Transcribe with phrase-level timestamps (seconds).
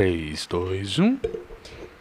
[0.00, 1.18] 3, 2, 1.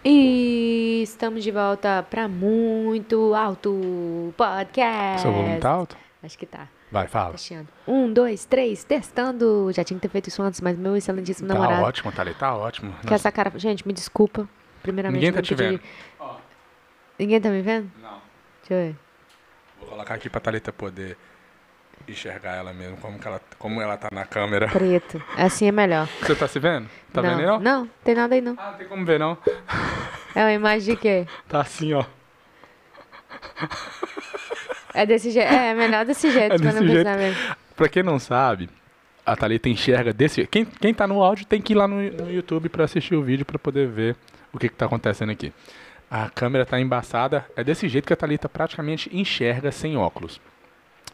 [0.03, 5.21] E estamos de volta pra muito alto podcast.
[5.21, 5.95] Seu volume tá alto?
[6.21, 6.67] Acho que tá.
[6.91, 7.31] Vai, fala.
[7.31, 7.69] Testando.
[7.87, 9.71] Um, dois, três, testando.
[9.71, 11.83] Já tinha que ter feito isso antes, mas meu excelentíssimo Tá namorado.
[11.83, 12.93] ótimo, tá ali, tá ótimo.
[13.07, 13.57] Que essa cara.
[13.57, 14.45] Gente, me desculpa.
[14.83, 15.15] Primeiramente.
[15.21, 15.81] Ninguém tá vou te pedir- vendo.
[17.17, 17.89] Ninguém tá me vendo?
[18.01, 18.17] Não.
[18.67, 18.95] Deixa eu ver.
[19.79, 21.15] Vou colocar aqui pra Thalita poder
[22.07, 24.67] enxergar ela mesmo, como, que ela, como ela tá na câmera.
[24.67, 25.21] Preto.
[25.37, 26.07] Assim é melhor.
[26.21, 26.89] Você tá se vendo?
[27.13, 27.29] Tá não.
[27.29, 27.59] vendo aí, não?
[27.59, 28.55] Não, tem nada aí não.
[28.57, 29.37] Ah, não tem como ver, não.
[30.33, 31.25] É uma imagem de quê?
[31.47, 32.03] Tá assim, ó.
[34.93, 35.51] É desse jeito.
[35.51, 37.03] É, é melhor desse jeito, É pra desse não jeito.
[37.03, 37.55] precisar mesmo.
[37.75, 38.69] Pra quem não sabe,
[39.25, 40.49] a Thalita enxerga desse jeito.
[40.49, 43.23] Quem, quem tá no áudio tem que ir lá no, no YouTube pra assistir o
[43.23, 44.15] vídeo pra poder ver
[44.53, 45.51] o que, que tá acontecendo aqui.
[46.09, 47.45] A câmera tá embaçada.
[47.55, 50.39] É desse jeito que a Thalita praticamente enxerga sem óculos.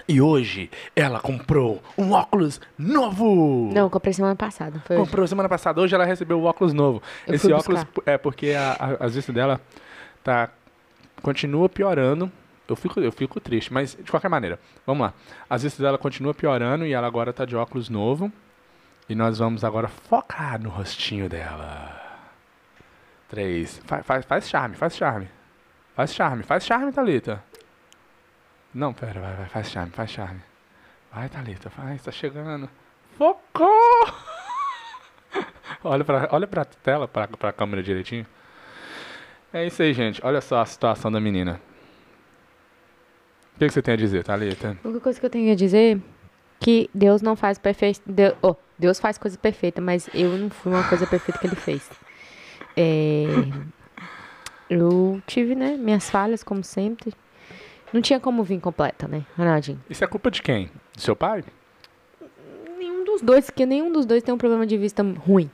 [0.07, 3.71] E hoje ela comprou um óculos novo!
[3.73, 4.81] Não, eu comprei semana passada.
[4.85, 5.05] Foi hoje.
[5.05, 7.01] Comprou semana passada, hoje ela recebeu o óculos novo.
[7.27, 9.61] Eu Esse óculos é porque a, a, as vistas dela
[10.23, 10.49] tá
[11.21, 12.31] continua piorando.
[12.67, 15.13] Eu fico, eu fico triste, mas de qualquer maneira, vamos lá.
[15.49, 18.31] As vistas dela continua piorando e ela agora tá de óculos novo.
[19.09, 21.99] E nós vamos agora focar no rostinho dela.
[23.27, 23.81] Três.
[23.85, 25.27] Faz, faz, faz charme, faz charme.
[25.95, 27.43] Faz charme, faz charme, Thalita.
[28.73, 30.41] Não, pera, vai, vai, faz charme, faz charme.
[31.13, 32.69] Vai, Thalita, faz, tá chegando.
[33.17, 34.07] Focou!
[35.83, 38.25] olha, pra, olha pra tela, pra, pra câmera direitinho.
[39.53, 40.21] É isso aí, gente.
[40.25, 41.61] Olha só a situação da menina.
[43.55, 44.77] O que, que você tem a dizer, Thalita?
[44.83, 46.01] A única coisa que eu tenho a dizer é
[46.59, 48.01] que Deus não faz perfeito.
[48.05, 51.55] Deus, oh, Deus faz coisa perfeita, mas eu não fui uma coisa perfeita que ele
[51.55, 51.89] fez.
[52.77, 53.25] É,
[54.69, 57.13] eu tive, né, minhas falhas, como sempre.
[57.93, 59.81] Não tinha como vir completa, né, Ronaldinho?
[59.89, 60.69] Isso é culpa de quem?
[60.95, 61.43] Do seu pai?
[62.77, 65.49] Nenhum dos dois, porque nenhum dos dois tem um problema de vista ruim.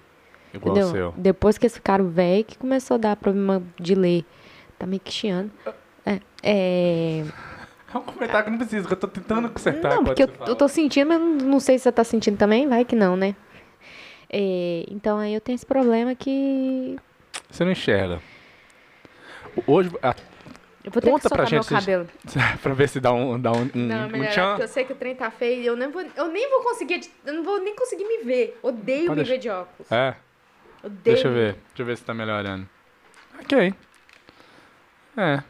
[0.54, 0.88] Igual entendeu?
[0.88, 1.14] o seu.
[1.18, 4.24] Depois que eles ficaram velhos, que começou a dar problema de ler.
[4.78, 5.52] Tá meio que chiando.
[6.06, 7.24] É, é...
[7.94, 9.96] É um comentário que não precisa, que eu tô tentando consertar.
[9.96, 12.68] Não, porque eu, eu tô sentindo, mas não, não sei se você tá sentindo também,
[12.68, 13.34] vai que não, né?
[14.30, 16.98] É, então aí eu tenho esse problema que.
[17.50, 18.22] Você não enxerga.
[19.66, 20.16] Hoje, a-
[20.88, 22.58] Eu vou ter Conta que pra soltar meu gente, vocês- cabelo.
[22.64, 24.48] pra ver se dá um, dá um, um, Não, um melhor, tchan.
[24.52, 26.64] porque eu sei que o trem tá feio e eu nem vou, eu nem vou
[26.64, 27.02] conseguir.
[27.26, 28.58] Eu não vou nem conseguir me ver.
[28.64, 29.32] Odeio Pode me deixar.
[29.34, 29.92] ver de óculos.
[29.92, 30.16] É,
[30.82, 31.02] Odeio.
[31.04, 31.54] deixa eu ver.
[31.54, 32.68] Deixa eu ver se tá melhorando.
[33.42, 33.74] Ok.
[35.18, 35.44] É.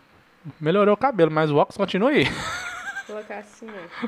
[0.60, 2.24] Melhorou o cabelo, mas o óculos continua aí.
[2.24, 4.08] Vou colocar assim, ó.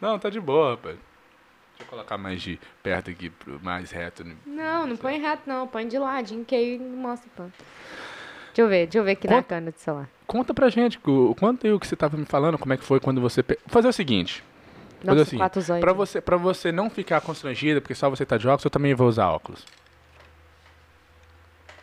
[0.00, 0.96] Não, tá de boa, rapaz.
[0.96, 3.32] Deixa eu colocar mais de perto aqui,
[3.62, 4.24] mais reto.
[4.46, 5.66] Não, não põe reto, não.
[5.66, 7.54] Põe de ladinho, que aí não mostra tanto.
[8.48, 10.08] Deixa eu ver, deixa eu ver aqui na Quanto- câmera do celular.
[10.30, 12.84] Conta pra gente o, o quanto o que você tava me falando, como é que
[12.84, 13.42] foi quando você...
[13.42, 14.44] pe- Fazer o seguinte,
[15.04, 15.80] fazer Nossa, o seguinte.
[15.80, 18.94] Pra você, pra você não ficar constrangida, porque só você tá de óculos, eu também
[18.94, 19.64] vou usar óculos.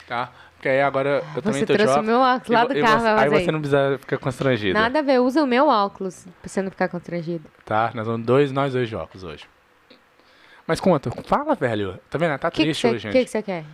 [0.08, 0.32] Tá?
[0.56, 2.08] Porque aí agora eu também Você tô de trouxe o óculos.
[2.08, 3.44] meu óculos lá do carro, você- Aí fazer.
[3.46, 4.80] você não precisa ficar constrangida.
[4.80, 7.44] Nada a ver, usa o meu óculos pra você não ficar constrangido.
[7.66, 7.92] Tá?
[7.94, 9.44] Nós vamos dois, nós dois de óculos hoje.
[10.66, 12.00] Mas conta, fala, velho.
[12.10, 12.38] Tá vendo?
[12.40, 13.14] Tá O que, que, triste você, hoje, gente.
[13.14, 13.66] que você quer?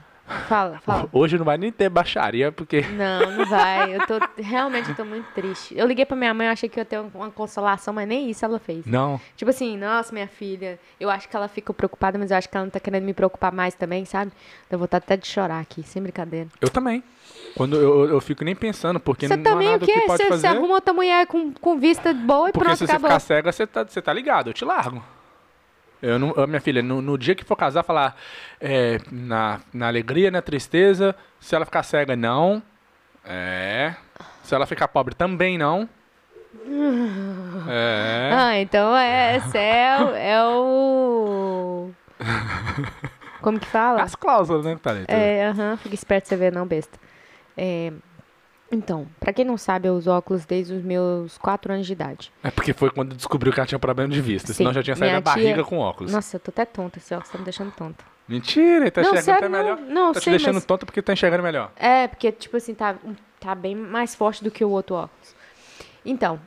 [0.47, 1.09] Fala, fala.
[1.11, 2.81] Hoje não vai nem ter baixaria, porque.
[2.81, 3.95] Não, não vai.
[3.95, 4.13] Eu tô.
[4.41, 5.77] Realmente eu tô muito triste.
[5.77, 8.43] Eu liguei pra minha mãe, eu achei que ia ter uma consolação, mas nem isso
[8.45, 8.85] ela fez.
[8.85, 9.19] Não.
[9.35, 12.55] Tipo assim, nossa, minha filha, eu acho que ela fica preocupada, mas eu acho que
[12.55, 14.31] ela não tá querendo me preocupar mais também, sabe?
[14.71, 16.47] Eu vou estar até de chorar aqui, sem brincadeira.
[16.61, 17.03] Eu também.
[17.55, 19.91] Quando eu, eu fico nem pensando, porque Você não, não há também, o nada quê?
[19.93, 20.41] que pode Você, fazer.
[20.41, 23.09] você arruma outra mulher com, com vista boa e Porque pronto, se você acabou.
[23.09, 25.03] ficar cega, você tá, você tá ligado, eu te largo.
[26.03, 28.15] Eu não, eu, minha filha, no, no dia que for casar, falar
[28.59, 32.61] é, na, na alegria, na tristeza, se ela ficar cega, não.
[33.25, 33.95] É.
[34.43, 35.87] Se ela ficar pobre, também não.
[37.69, 38.29] É.
[38.35, 41.91] Ah, então é, esse é, o- é o...
[43.41, 44.01] Como que fala?
[44.03, 45.11] As cláusulas, né, Thalita?
[45.13, 46.97] É, aham, fica esperto você ver, não, besta.
[47.57, 47.91] É,
[48.73, 52.31] então, pra quem não sabe, eu uso óculos desde os meus 4 anos de idade.
[52.43, 54.47] É porque foi quando descobriu que ela tinha problema de vista.
[54.49, 54.53] Sim.
[54.55, 56.11] Senão já tinha saído Minha da barriga tia- com óculos.
[56.11, 58.03] Nossa, eu tô até tonta, esse óculos tá me deixando tonta.
[58.27, 59.77] Mentira, ele tá Não, enxergando sério, até melhor.
[59.81, 61.71] não, não, tá te sei, deixando mas- tonta porque tá enxergando melhor.
[61.75, 62.95] É, porque, tipo assim, tá,
[63.39, 65.35] tá bem mais forte do que o outro óculos.
[66.05, 66.39] Então,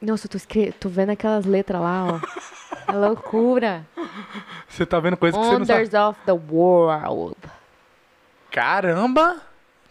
[0.00, 0.72] nossa, eu tô, escre...
[0.72, 2.20] tô vendo aquelas letras lá, ó.
[2.88, 3.86] É loucura.
[4.66, 5.84] Você tá vendo coisa que você não sabe.
[5.84, 7.36] Wonders of the World.
[8.50, 9.36] Caramba!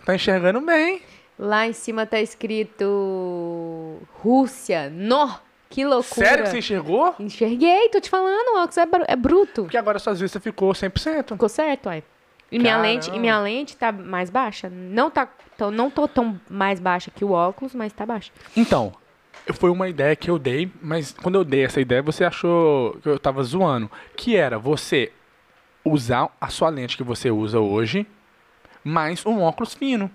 [0.06, 1.01] Tá enxergando bem.
[1.44, 4.92] Lá em cima tá escrito Rússia.
[4.94, 5.38] Nó!
[5.70, 6.28] Que loucura.
[6.28, 7.16] Sério que você enxergou?
[7.18, 9.64] Enxerguei, tô te falando, o óculos é, bru- é bruto.
[9.64, 11.30] Porque agora suas vistas ficou 100%.
[11.32, 12.04] Ficou certo, ué.
[12.52, 12.90] E minha, Caramba.
[12.90, 14.70] lente, e minha lente tá mais baixa.
[14.70, 15.28] Não tá
[15.58, 18.32] tão, não tô tão mais baixa que o óculos, mas tá baixa.
[18.56, 18.92] Então,
[19.54, 23.08] foi uma ideia que eu dei, mas quando eu dei essa ideia, você achou que
[23.08, 23.90] eu tava zoando.
[24.16, 25.12] Que era você
[25.86, 28.06] usar a sua lente que você usa hoje
[28.84, 30.12] mais um óculos fino.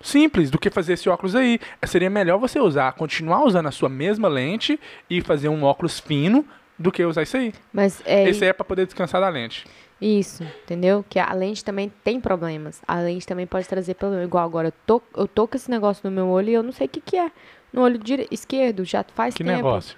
[0.00, 1.58] Simples do que fazer esse óculos aí.
[1.86, 4.78] Seria melhor você usar, continuar usando a sua mesma lente
[5.08, 6.44] e fazer um óculos fino
[6.78, 7.54] do que usar isso aí.
[7.72, 9.64] Mas é Esse aí é pra poder descansar da lente.
[10.00, 11.02] isso, entendeu?
[11.08, 12.82] Que a lente também tem problemas.
[12.86, 14.22] A lente também pode trazer problema.
[14.24, 16.72] Igual agora, eu tô, eu tô com esse negócio no meu olho e eu não
[16.72, 17.30] sei o que que é.
[17.72, 18.26] No olho dire...
[18.30, 19.56] esquerdo, já faz Que tempo.
[19.56, 19.96] negócio.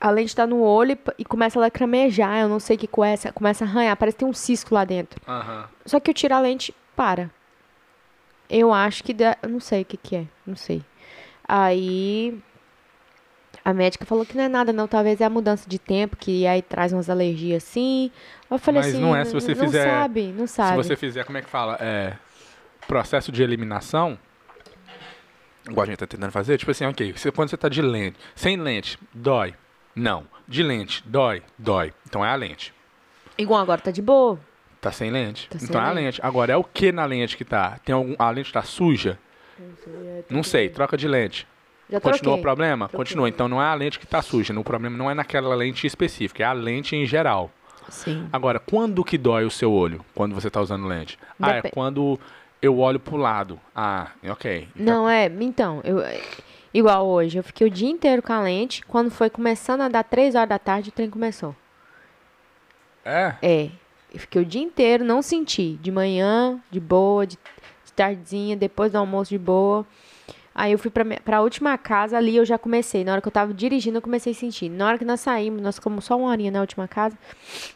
[0.00, 2.40] A lente tá no olho e começa a lacrimejar.
[2.40, 3.32] Eu não sei o que que é.
[3.32, 3.96] Começa a arranhar.
[3.96, 5.20] Parece que tem um cisco lá dentro.
[5.28, 5.68] Aham.
[5.86, 7.30] Só que eu tiro a lente, para.
[8.48, 9.36] Eu acho que dá.
[9.42, 10.26] Eu não sei o que que é.
[10.46, 10.82] Não sei.
[11.46, 12.38] Aí.
[13.64, 14.88] A médica falou que não é nada, não.
[14.88, 18.10] Talvez é a mudança de tempo, que aí traz umas alergias assim.
[18.50, 19.00] Eu falei Mas assim.
[19.00, 20.76] não é, se você não fizer- sabe, não Se sabe.
[20.76, 21.76] você fizer, como é que fala?
[21.80, 22.14] É,
[22.88, 24.18] processo de eliminação.
[25.68, 28.18] Igual a gente tá tentando fazer, tipo assim, ok, você, quando você tá de lente,
[28.34, 29.54] sem lente, dói.
[29.94, 30.26] Não.
[30.48, 31.94] De lente, dói, dói.
[32.04, 32.74] Então é a lente.
[33.38, 34.40] Igual agora tá de boa.
[34.82, 35.48] Tá sem lente.
[35.48, 36.20] Tá sem então é a lente.
[36.24, 37.78] Agora, é o que na lente que tá?
[37.84, 39.16] Tem algum, a lente tá suja?
[40.28, 41.46] Não sei, troca de lente.
[41.88, 42.40] Já Continua troquei.
[42.40, 42.88] o problema?
[42.88, 42.98] Troquei.
[42.98, 43.28] Continua.
[43.28, 44.52] Então não é a lente que tá suja.
[44.58, 47.48] O problema não é naquela lente específica, é a lente em geral.
[47.88, 48.28] Sim.
[48.32, 50.04] Agora, quando que dói o seu olho?
[50.16, 51.16] Quando você tá usando lente?
[51.40, 52.18] Ah, é quando
[52.60, 53.60] eu olho pro lado.
[53.72, 54.68] Ah, ok.
[54.74, 55.26] Então- Não, é.
[55.26, 55.98] Então, eu.
[56.74, 58.82] Igual hoje, eu fiquei o dia inteiro com a lente.
[58.86, 61.54] Quando foi começando a dar 3 horas da tarde, o trem começou.
[63.04, 63.34] É?
[63.42, 63.68] É.
[64.12, 65.78] Eu fiquei o dia inteiro, não senti.
[65.80, 67.38] De manhã, de boa, de,
[67.84, 69.86] de tardezinha, depois do almoço, de boa.
[70.54, 73.04] Aí eu fui pra, pra última casa, ali eu já comecei.
[73.04, 74.68] Na hora que eu tava dirigindo, eu comecei a sentir.
[74.68, 77.16] Na hora que nós saímos, nós ficamos só uma horinha na última casa.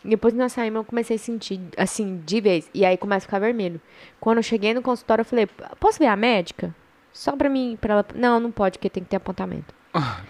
[0.04, 2.70] Depois que nós saímos, eu comecei a sentir, assim, de vez.
[2.74, 3.80] E aí começa a ficar vermelho.
[4.20, 5.46] Quando eu cheguei no consultório, eu falei,
[5.80, 6.74] posso ver a médica?
[7.12, 8.06] Só pra mim, pra ela...
[8.14, 9.74] Não, não pode, porque tem que ter apontamento.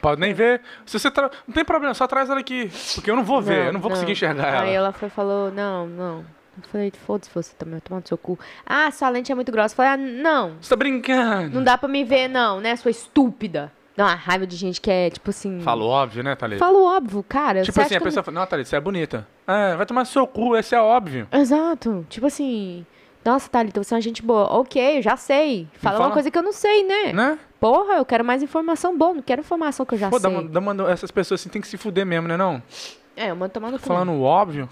[0.01, 0.61] Pode nem ver.
[0.85, 1.31] Se você tra...
[1.47, 2.71] Não tem problema, só traz ela aqui.
[2.95, 4.63] Porque eu não vou ver, eu não vou conseguir enxergar ela.
[4.63, 6.25] Aí ela foi, falou, não, não.
[6.57, 8.39] Eu falei, foda-se você também, tomando no seu cu.
[8.65, 9.73] Ah, sua lente é muito grossa.
[9.75, 11.55] Eu falei, ah, não, Você tá brincando?
[11.55, 13.71] não dá pra me ver, não, né, sua estúpida.
[13.97, 15.61] Dá uma raiva de gente que é, tipo assim...
[15.61, 16.59] Falou óbvio, né, Thalita?
[16.65, 17.63] Falo óbvio, cara.
[17.63, 19.27] Tipo assim, a eu pessoa fala, não, Thalita, você é bonita.
[19.47, 21.27] É, vai tomar seu cu, esse é óbvio.
[21.33, 22.07] não- Exato.
[22.09, 22.87] Tipo assim...
[23.25, 24.45] Nossa, Thalita, você é uma gente boa.
[24.61, 25.67] Ok, eu já sei.
[25.75, 27.13] Fala, fala- uma coisa que eu não sei, né?
[27.13, 27.39] Né?
[27.61, 29.15] Porra, eu quero mais informação boa.
[29.15, 30.39] Não quero informação que eu já Pô, dá sei.
[30.39, 32.63] uma- dá uma- essas pessoas assim tem que se fuder mesmo, né não?
[33.17, 33.87] É, eu mando tomar no cu.
[33.87, 34.69] Falando o óbvio,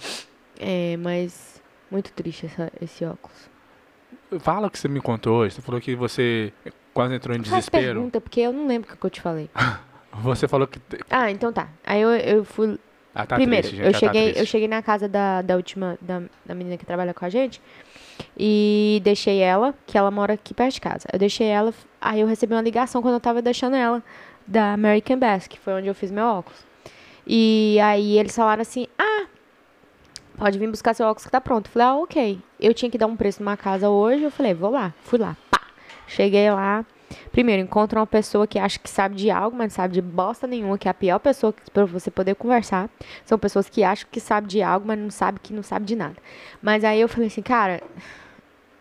[0.59, 1.55] É, mas...
[1.91, 3.49] Muito triste essa- esse óculos.
[4.41, 5.55] fala o que você me contou hoje.
[5.55, 6.53] Você falou que você
[6.93, 7.85] quase entrou em Faz desespero.
[7.95, 9.49] pergunta, porque eu não lembro o que eu te falei.
[10.23, 10.79] Você falou que...
[11.11, 11.69] Ah, então tá.
[11.85, 12.79] Aí eu, eu fui.
[13.13, 15.57] Ah, tá primeiro, triste, gente, eu já cheguei, tá eu cheguei na casa da, da
[15.57, 17.61] última da, da menina que trabalha com a gente
[18.37, 21.09] e deixei ela, que ela mora aqui perto de casa.
[21.13, 21.75] Eu deixei ela,
[22.05, 24.03] aí eu recebi uma ligação quando eu tava deixando ela
[24.47, 26.65] da American Bass, que foi onde eu fiz meu óculos.
[27.27, 29.27] E aí eles falaram assim: "Ah,
[30.37, 31.67] pode vir buscar seu óculos que tá pronto".
[31.67, 32.39] Eu falei: "Ah, OK".
[32.61, 34.93] Eu tinha que dar um preço numa casa hoje, eu falei: "Vou lá".
[35.03, 35.37] Fui lá.
[35.51, 35.61] Pá.
[36.07, 36.85] Cheguei lá,
[37.33, 40.47] Primeiro, encontra uma pessoa que acha que sabe de algo, mas não sabe de bosta
[40.47, 42.89] nenhuma, que é a pior pessoa pra você poder conversar.
[43.25, 45.97] São pessoas que acham que sabe de algo, mas não sabe que não sabe de
[45.97, 46.17] nada.
[46.63, 47.83] Mas aí eu falei assim, cara,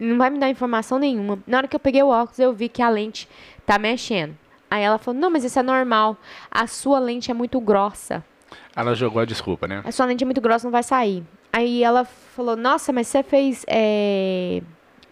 [0.03, 1.39] não vai me dar informação nenhuma.
[1.47, 3.27] Na hora que eu peguei o óculos, eu vi que a lente
[3.65, 4.35] tá mexendo.
[4.69, 6.17] Aí ela falou, não, mas isso é normal.
[6.49, 8.23] A sua lente é muito grossa.
[8.75, 9.81] Ela jogou a desculpa, né?
[9.85, 11.23] A sua lente é muito grossa, não vai sair.
[11.51, 13.63] Aí ela falou, nossa, mas você fez.
[13.67, 14.61] É...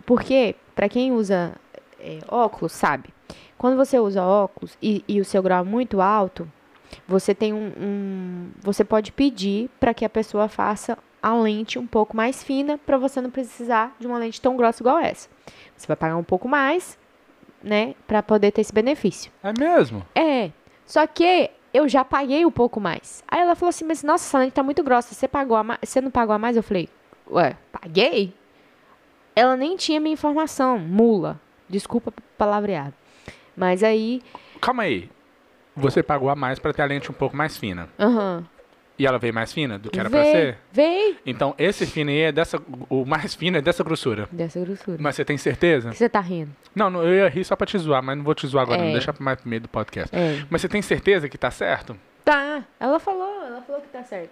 [0.06, 1.54] Porque, pra quem usa
[2.00, 3.10] é, óculos, sabe?
[3.58, 6.52] Quando você usa óculos e, e o seu grau é muito alto,
[7.08, 7.72] você tem um.
[7.80, 12.78] um- você pode pedir para que a pessoa faça a lente um pouco mais fina
[12.78, 15.30] para você não precisar de uma lente tão grossa igual essa.
[15.76, 16.98] Você vai pagar um pouco mais,
[17.64, 19.32] né, para poder ter esse benefício.
[19.44, 20.06] É mesmo?
[20.16, 20.52] É.
[20.86, 23.24] Só que eu já paguei um pouco mais.
[23.28, 25.14] Aí ela falou assim, mas nossa, essa lente tá muito grossa.
[25.14, 25.80] Você pagou a mais?
[25.84, 26.58] Você não pagou a mais?
[26.58, 26.90] Eu falei,
[27.30, 28.34] ué, paguei?
[29.36, 31.40] Ela nem tinha minha informação, mula.
[31.70, 32.94] Desculpa palavreado.
[33.56, 34.22] Mas aí,
[34.60, 35.10] Calma aí.
[35.76, 37.88] Você pagou a mais pra ter a lente um pouco mais fina.
[37.98, 38.46] aham.
[39.02, 40.58] E ela veio mais fina do que era pra Veio, ser?
[40.72, 41.16] veio.
[41.26, 42.62] Então, esse fino aí é dessa.
[42.88, 44.30] O mais fino é dessa grossura.
[44.32, 44.98] Dessa grossura.
[45.00, 45.90] Mas você tem certeza?
[45.90, 46.52] Que você tá rindo?
[46.76, 48.80] Não, não, eu ia rir só pra te zoar, mas não vou te zoar agora,
[48.80, 48.86] É.
[48.86, 48.92] não.
[48.92, 50.16] Deixa mais pro meio do podcast.
[50.16, 50.46] É.
[50.52, 51.98] Mas você tem certeza que tá certo?
[52.24, 54.30] Tá, ela falou, ela falou que tá certo.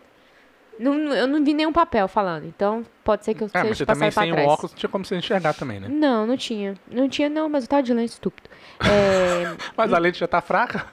[0.77, 3.75] Não, eu não vi nenhum papel falando, então pode ser que eu É, mas seja
[3.75, 5.87] você também pra sem o óculos não tinha como você enxergar também, né?
[5.89, 6.75] Não, não tinha.
[6.91, 8.47] Não tinha, não, mas eu tava de lente estúpido.
[8.81, 10.85] É, Mas a lente já tá fraca.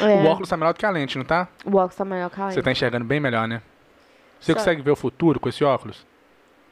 [0.00, 1.48] É, O óculos tá melhor do que a lente, não tá?
[1.64, 2.64] o óculos tá maior que a Você lente.
[2.64, 3.62] tá enxergando bem melhor, né?
[4.40, 6.06] Você Só- consegue ver o futuro com esse óculos?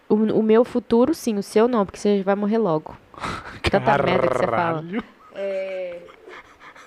[0.08, 1.36] O, o meu futuro, sim.
[1.38, 2.94] O seu não, porque você vai morrer logo.
[3.70, 4.82] Tanta merda que você fala.
[4.82, 5.04] Caralho.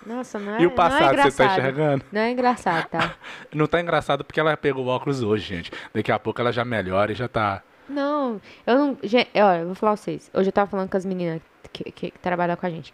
[0.06, 1.52] Nossa, não é, E o não é passado, você tá engraçado.
[1.60, 2.06] enxergando?
[2.12, 3.16] Não é engraçado, tá?
[3.54, 5.72] Não tá engraçado porque ela pegou o óculos hoje, gente.
[5.94, 7.62] Daqui a pouco ela já melhora e já tá.
[7.90, 8.98] Não, eu não.
[9.04, 10.30] Gente, olha, eu vou falar pra vocês.
[10.34, 11.42] Hoje eu tava falando com as meninas
[11.74, 12.94] que, que, que trabalham com a gente.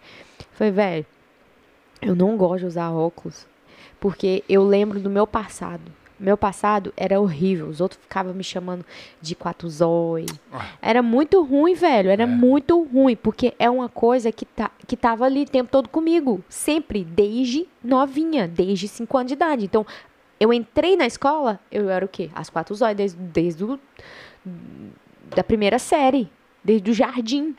[0.52, 1.06] Falei, velho,
[2.04, 3.46] eu não gosto de usar óculos.
[4.00, 5.80] Porque eu lembro do meu passado.
[6.20, 7.66] Meu passado era horrível.
[7.68, 8.84] Os outros ficavam me chamando
[9.20, 10.26] de quatro zói.
[10.80, 12.08] Era muito ruim, velho.
[12.10, 12.26] Era É.
[12.26, 13.16] muito ruim.
[13.16, 16.42] Porque é uma coisa que, tá, que tava ali o tempo todo comigo.
[16.48, 17.02] Sempre.
[17.04, 18.46] Desde novinha.
[18.46, 19.64] Desde 5 anos de idade.
[19.64, 19.84] Então,
[20.38, 22.30] eu entrei na escola, eu era o quê?
[22.34, 22.96] As quatro zóias.
[22.96, 23.78] Desde, desde o,
[25.34, 26.30] da primeira série.
[26.62, 27.56] Desde o jardim.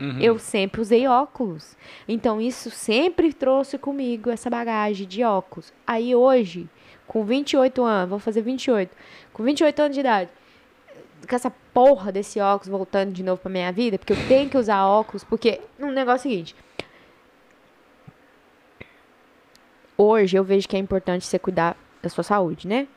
[0.00, 0.20] Uhum.
[0.20, 1.76] Eu sempre usei óculos.
[2.08, 5.72] Então, isso sempre trouxe comigo essa bagagem de óculos.
[5.86, 6.68] Aí, hoje,
[7.06, 8.94] com 28 anos, vou fazer 28,
[9.32, 10.30] com 28 anos de idade,
[11.28, 14.58] com essa porra desse óculos voltando de novo pra minha vida, porque eu tenho que
[14.58, 16.56] usar óculos, porque um negócio é o seguinte.
[19.96, 22.88] Hoje, eu vejo que é importante você cuidar da sua saúde, né?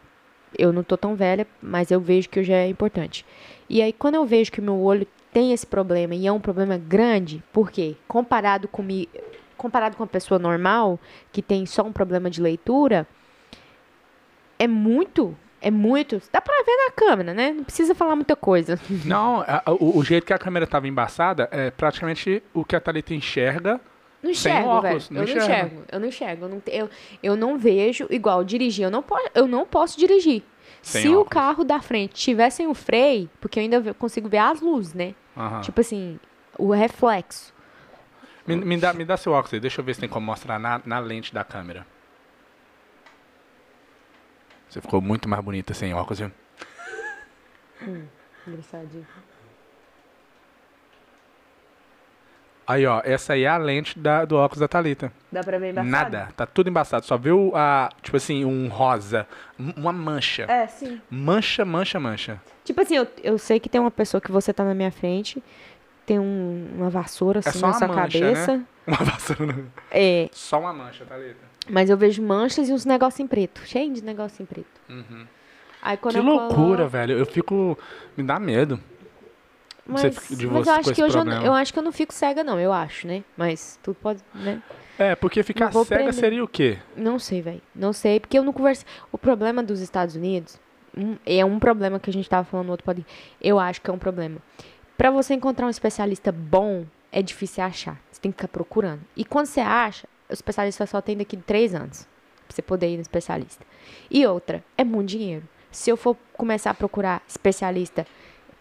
[0.58, 3.24] Eu não tô tão velha, mas eu vejo que hoje é importante.
[3.70, 5.06] E aí, quando eu vejo que meu olho
[5.38, 7.96] tem esse problema e é um problema grande, por quê?
[8.08, 9.12] Comparado comigo,
[9.56, 11.00] comparado com uma pessoa normal
[11.32, 13.06] que tem só um problema de leitura,
[14.58, 16.20] é muito, é muito.
[16.32, 17.51] Dá pra ver na câmera, né?
[17.51, 18.79] Não precisa falar muita coisa.
[19.06, 22.79] Não, a- o, o jeito que a câmera tava embaçada é praticamente o que a
[22.79, 23.79] Thalita enxerga.
[24.24, 25.22] Não enxergo, óculos, velho.
[25.22, 25.84] não eu não enxergo.
[25.91, 26.46] Eu não enxergo.
[26.46, 26.89] Eu não, eu,
[27.22, 28.86] eu não vejo igual dirigir.
[28.86, 30.41] Eu não, po eu não posso dirigir.
[30.82, 31.30] Sem Se o óculos.
[31.30, 35.14] carro da frente tivesse o freio, porque eu ainda consigo ver as luzes, né?
[35.36, 35.62] Aham.
[35.62, 36.20] Tipo assim,
[36.58, 37.54] o reflexo.
[38.46, 40.58] Me, me dá, me dá seu óculos aí, deixa eu ver se tem como mostrar
[40.58, 41.86] na, na lente da câmera.
[44.70, 46.32] Você ficou muito mais bonita sem óculos, viu?
[48.48, 49.08] Engraçadinho.
[52.68, 55.12] Aí, ó, essa aí é a lente da- do óculos da Thalita.
[55.32, 55.90] Dá pra ver embaçado?
[55.90, 57.06] Nada, tá tudo embaçado.
[57.06, 59.26] Só viu a, tipo assim, um rosa,
[59.58, 60.44] um- uma mancha.
[60.50, 61.00] É, sim.
[61.10, 62.42] Mancha, mancha, mancha.
[62.66, 65.42] Tipo assim, eu, eu sei que tem uma pessoa que você tá na minha frente,
[66.06, 68.58] tem um- uma vassoura assim só na sua mancha, cabeça.
[68.58, 68.66] né?
[68.88, 69.66] Uma vassoura.
[69.92, 71.40] É, Só uma mancha, Thalita.
[71.70, 74.68] mas eu vejo manchas e uns negócios em preto, cheio de negócio em preto.
[74.90, 75.26] Uhum.
[75.82, 77.18] Aí quando Que eu loucura, coloco- velho.
[77.18, 77.78] Eu fico.
[78.16, 78.80] Me dá medo.
[79.88, 81.91] Mas, Você de mas você eu acho que hoje eu, eu acho que eu não
[81.91, 83.24] fico cega não, eu acho, né?
[83.38, 84.62] Mas tudo pode, né?
[85.00, 86.13] É, porque ficar cega prender.
[86.13, 86.77] seria o quê?
[86.96, 87.62] Não sei, velho.
[87.74, 88.86] Não sei, porque eu não conversei.
[89.12, 90.60] O problema dos Estados Unidos
[90.96, 93.13] um- é um problema que a gente tava falando no outro podcast.
[93.41, 94.38] Eu acho que é um problema.
[94.98, 98.00] Pra você encontrar um especialista bom, é difícil achar.
[98.12, 99.01] Você tem que ficar procurando.
[99.15, 102.08] E quando você acha, o especialista só tem daqui três anos.
[102.48, 103.63] Pra você poder ir no especialista.
[104.10, 105.44] E outra, é muito dinheiro.
[105.70, 108.08] Se eu for começar a procurar especialista,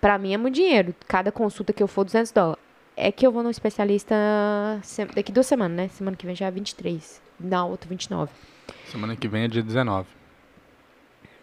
[0.00, 0.94] pra mim é muito dinheiro.
[1.06, 2.62] Cada consulta que eu for, 200 dólares.
[2.96, 4.14] É que eu vou no especialista
[5.14, 5.88] daqui duas semanas, né?
[5.88, 7.20] Semana que vem já é 23.
[7.38, 8.32] Na outra, 29.
[8.86, 10.08] Semana que vem é dia 19.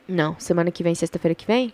[0.07, 1.74] Não, semana que vem, sexta-feira que vem?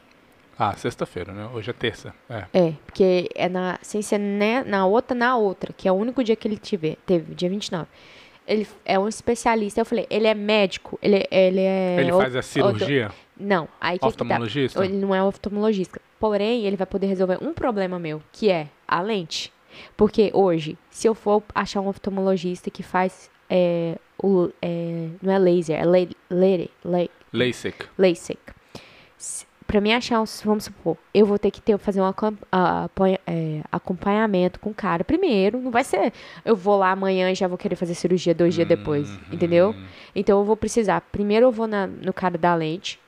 [0.58, 1.50] Ah, sexta-feira, né?
[1.54, 2.14] Hoje é terça.
[2.30, 2.46] É.
[2.54, 6.22] É, porque é na, sem ser né, na outra, na outra, que é o único
[6.22, 7.88] dia que ele tiver, teve, dia 29.
[8.46, 9.80] Ele é um especialista.
[9.80, 12.02] Eu falei, ele é médico, ele, ele é.
[12.02, 13.10] Ele faz a cirurgia?
[13.40, 14.08] Não, aí que que tá.
[14.08, 14.84] Oftalmologista?
[14.86, 16.02] Ele não é oftalmologista.
[16.20, 19.52] Porém, ele vai poder resolver um problema meu, que é a lente.
[19.96, 25.40] Porque hoje, se eu for achar um oftalmologista que faz é, o, é, não é
[25.40, 25.98] laser, é la,
[26.30, 27.86] lere- la, LASIK.
[27.98, 28.40] LASIK.
[29.66, 32.06] Pra mim achar, um, vamos supor, eu vou ter que ter, fazer um
[33.28, 35.60] é, acompanhamento com o cara primeiro.
[35.62, 36.12] Não vai ser,
[36.44, 39.18] eu vou lá amanhã e já vou querer fazer cirurgia dois dias depois, Uhum.
[39.32, 39.76] entendeu?
[40.16, 43.00] Então eu vou precisar, primeiro eu vou na- no cara da lente,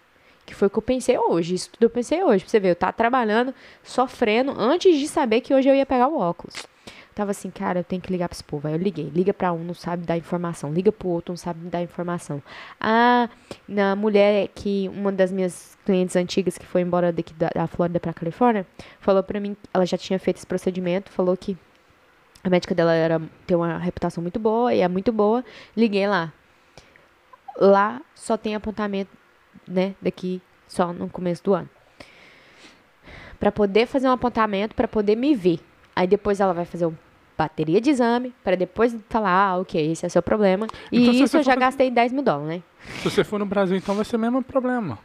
[0.51, 2.43] que foi o que eu pensei hoje, isso tudo eu pensei hoje.
[2.43, 3.53] Pra você ver, eu tava trabalhando,
[3.83, 6.67] sofrendo, antes de saber que hoje eu ia pegar o óculos.
[7.15, 8.67] Tava assim, cara, eu tenho que ligar pra esse povo.
[8.67, 9.11] Aí eu liguei.
[9.13, 10.73] Liga pra um, não sabe dar informação.
[10.73, 12.41] Liga pro outro, não sabe dar informação.
[12.79, 13.29] Ah,
[13.67, 17.99] na mulher que uma das minhas clientes antigas que foi embora daqui da, da Flórida
[17.99, 18.65] pra Califórnia,
[18.99, 21.57] falou pra mim, ela já tinha feito esse procedimento, falou que
[22.43, 25.43] a médica dela era tem uma reputação muito boa e é muito boa.
[25.75, 26.31] Liguei lá.
[27.57, 29.11] Lá só tem apontamento,
[29.67, 31.69] né, daqui só no começo do ano.
[33.39, 35.59] Pra poder fazer um apontamento, pra poder me ver.
[35.95, 36.97] Aí depois ela vai fazer uma
[37.37, 40.67] bateria de exame, pra depois falar, ah, ok, esse é o seu problema.
[40.91, 42.63] E Então, isso eu já for- gastei 10 mil dólares, né?
[42.99, 44.99] Se você for no Brasil, então vai ser o mesmo problema.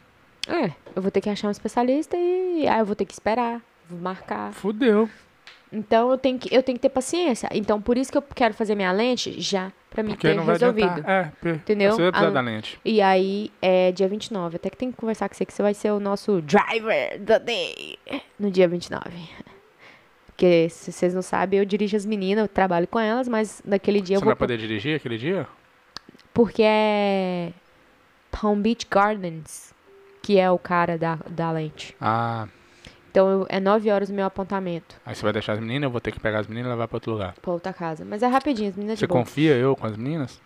[0.47, 3.59] É, eu vou ter que achar um especialista e aí eu vou ter que esperar,
[3.89, 4.53] vou marcar.
[4.53, 5.09] Fudeu.
[5.73, 7.49] Então eu tenho que, eu tenho que ter paciência.
[7.51, 10.43] Então por isso que eu quero fazer minha lente já pra mim Porque ter não
[10.43, 10.87] vai resolvido.
[10.87, 11.33] adiantar.
[11.43, 11.91] É, Entendeu?
[11.93, 12.79] Você vai Ah, da lente.
[12.85, 14.55] E aí é dia 29.
[14.57, 17.37] Até que tem que conversar com você que você vai ser o nosso driver da
[17.39, 17.97] day
[18.39, 19.09] no dia 29.
[20.27, 23.99] Porque se vocês não sabem, eu dirijo as meninas, eu trabalho com elas, mas naquele
[24.01, 25.47] dia Você eu vou vai poder dirigir aquele dia?
[26.33, 27.51] porque é
[28.29, 29.73] Palm Beach Gardens
[30.21, 31.95] que é o cara da, da lente.
[32.01, 32.47] Ah,
[33.11, 35.91] Então eu- é 9 horas o meu apontamento Aí você vai deixar as meninas, eu
[35.91, 37.33] vou ter que pegar as meninas e levar pra outro lugar.
[37.41, 38.05] pra outra casa.
[38.05, 40.39] Mas é rapidinho, as meninas de Você confia eu com as meninas?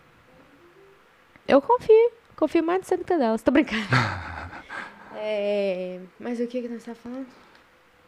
[1.46, 2.10] Eu confio.
[2.36, 3.42] Confio mais no você do que delas.
[3.42, 3.82] Tô brincando.
[5.16, 5.98] é...
[6.18, 7.26] Mas o que que nós tá falando?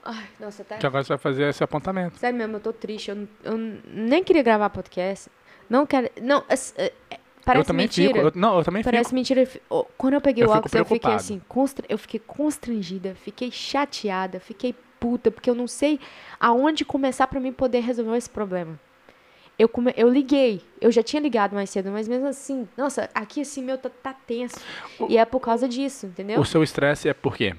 [0.04, 0.76] Ai, nossa, tá...
[0.76, 2.18] Que agora você vai fazer esse apontamento.
[2.18, 3.10] Sério mesmo, eu tô triste.
[3.10, 3.56] Eu, eu
[3.86, 5.30] nem queria gravar podcast.
[5.68, 6.10] Não quero...
[6.20, 8.14] Não, é- é- parece eu também mentira.
[8.14, 8.26] fico.
[8.26, 9.14] eu- não, eu também Parece fico.
[9.14, 9.48] mentira.
[9.98, 14.40] Quando eu peguei Eu o óculos, eu fiquei assim, constra- eu fiquei constrangida, fiquei chateada,
[14.40, 16.00] fiquei puta, porque eu não sei
[16.40, 18.78] aonde começar pra mim poder resolver esse problema.
[19.58, 19.92] Eu, come...
[19.96, 23.78] eu liguei, eu já tinha ligado mais cedo, mas mesmo assim, nossa, aqui assim, meu,
[23.78, 24.56] tá, tá tenso.
[25.08, 26.40] E é por causa disso, entendeu?
[26.40, 27.54] O seu estresse é por quê?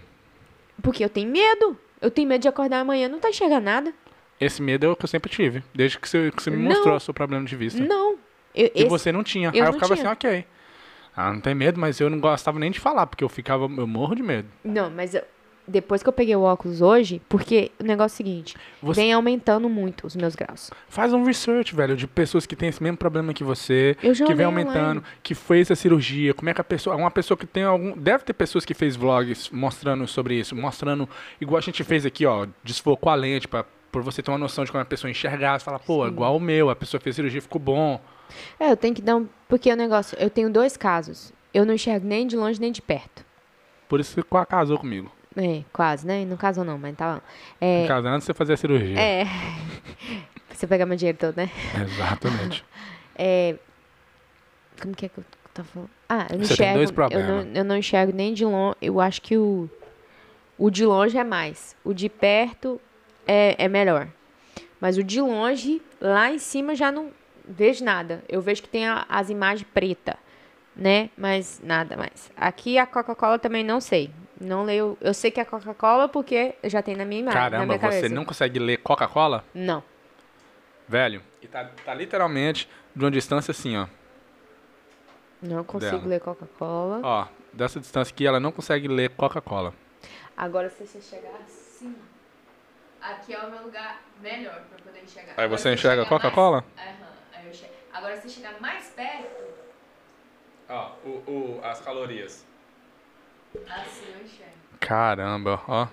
[0.82, 1.77] Porque eu tenho medo.
[2.01, 3.94] Eu tenho medo de acordar amanhã, não tá enxergando nada.
[4.42, 5.63] Esse medo é o que eu sempre tive.
[5.74, 6.72] Desde que você, que você me Não.
[6.75, 7.82] mostrou o seu problema de vista.
[7.82, 8.18] Não.
[8.56, 9.50] Eu, E esse- você não tinha.
[9.54, 10.12] eu Aí eu ficava tinha.
[10.12, 10.46] assim, ok.
[11.16, 13.88] Ah, não tem medo, mas eu não gostava nem de falar, porque eu ficava, eu
[13.88, 14.48] morro de medo.
[14.64, 15.24] Não, mas eu-
[15.68, 19.14] depois que eu peguei o óculos hoje, porque o negócio é o seguinte, Você- vem
[19.14, 20.70] aumentando muito os meus graus.
[20.90, 24.26] Faz um research, velho, de pessoas que têm esse mesmo problema que você, Eu já
[24.26, 25.04] que vem aumentando, online.
[25.24, 28.26] que fez a cirurgia, como é que a pessoa, uma pessoa que tem algum, deve
[28.26, 31.08] ter pessoas que fez vlogs mostrando sobre isso, mostrando,
[31.40, 34.66] igual a gente fez aqui, ó, desfocou a lente pra por você ter uma noção
[34.66, 36.12] de como a pessoa enxergar, você fala, pô, Sim.
[36.12, 38.02] igual o meu, a pessoa fez cirurgia, ficou bom.
[38.60, 39.27] É, eu tenho que dar um.
[39.48, 41.34] Porque o negócio, eu tenho dois casos.
[41.53, 43.25] Eu não enxergo nem de longe nem de perto.
[43.88, 45.12] Por isso que você casou comigo.
[45.36, 46.25] É, quase, né?
[46.25, 47.22] Não casou não, mas tá.
[47.60, 47.86] É.
[47.88, 49.00] Casando você fazer a cirurgia.
[49.00, 49.25] É.
[50.55, 51.50] Você pegar meu dinheiro todo, né?
[51.82, 52.63] Exatamente.
[53.17, 53.55] É.
[54.82, 55.89] Como que é que eu tava falando?
[56.10, 56.74] Ah, eu não Você tem enxergo.
[56.79, 57.27] dois eu, problemas.
[57.27, 58.75] não, eu não enxergo nem de longe.
[58.82, 59.70] Eu acho que o.
[60.58, 61.75] O de longe é mais.
[61.82, 62.79] O de perto
[63.25, 64.10] é, é melhor.
[64.82, 67.10] Mas o de longe, lá em cima, já não
[67.48, 68.24] vejo nada.
[68.28, 70.18] Eu vejo que tem a- as imagens preta,
[70.75, 71.10] né?
[71.18, 72.32] Mas nada mais.
[72.36, 74.12] Aqui a Coca-Cola também não sei.
[74.40, 74.98] Não leio.
[75.00, 77.40] Eu sei que é Coca-Cola porque já tem na minha imagem.
[77.40, 78.08] na Caramba, minha cabeça.
[78.08, 79.44] você não consegue ler Coca-Cola?
[79.54, 79.82] Não.
[80.88, 83.88] Velho, e tá, tá literalmente de uma distância assim, ó.
[85.42, 86.08] Não consigo Dela.
[86.08, 87.00] ler Coca-Cola.
[87.03, 89.74] Ó, dessa distância aqui, ela não consegue ler Coca-Cola.
[90.36, 91.96] Agora, se você chegar assim.
[93.01, 95.34] Aqui é o meu lugar melhor pra poder enxergar.
[95.38, 96.64] Aí você enxerga Coca-Cola?
[96.77, 97.04] Aham.
[97.96, 99.46] Agora, se você chegar mais perto,
[100.68, 102.46] Ó, o, o, as calorias.
[103.70, 104.51] assim eu enxergo.
[104.81, 105.88] Caramba, ó.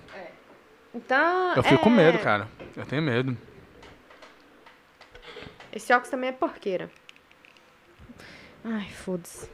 [0.93, 1.55] Então.
[1.55, 2.49] Eu fico com é, medo, cara.
[2.77, 3.38] Eu tenho medo.
[5.73, 6.91] Esse óculos também é porqueira.
[8.65, 9.49] Ai, foda-se.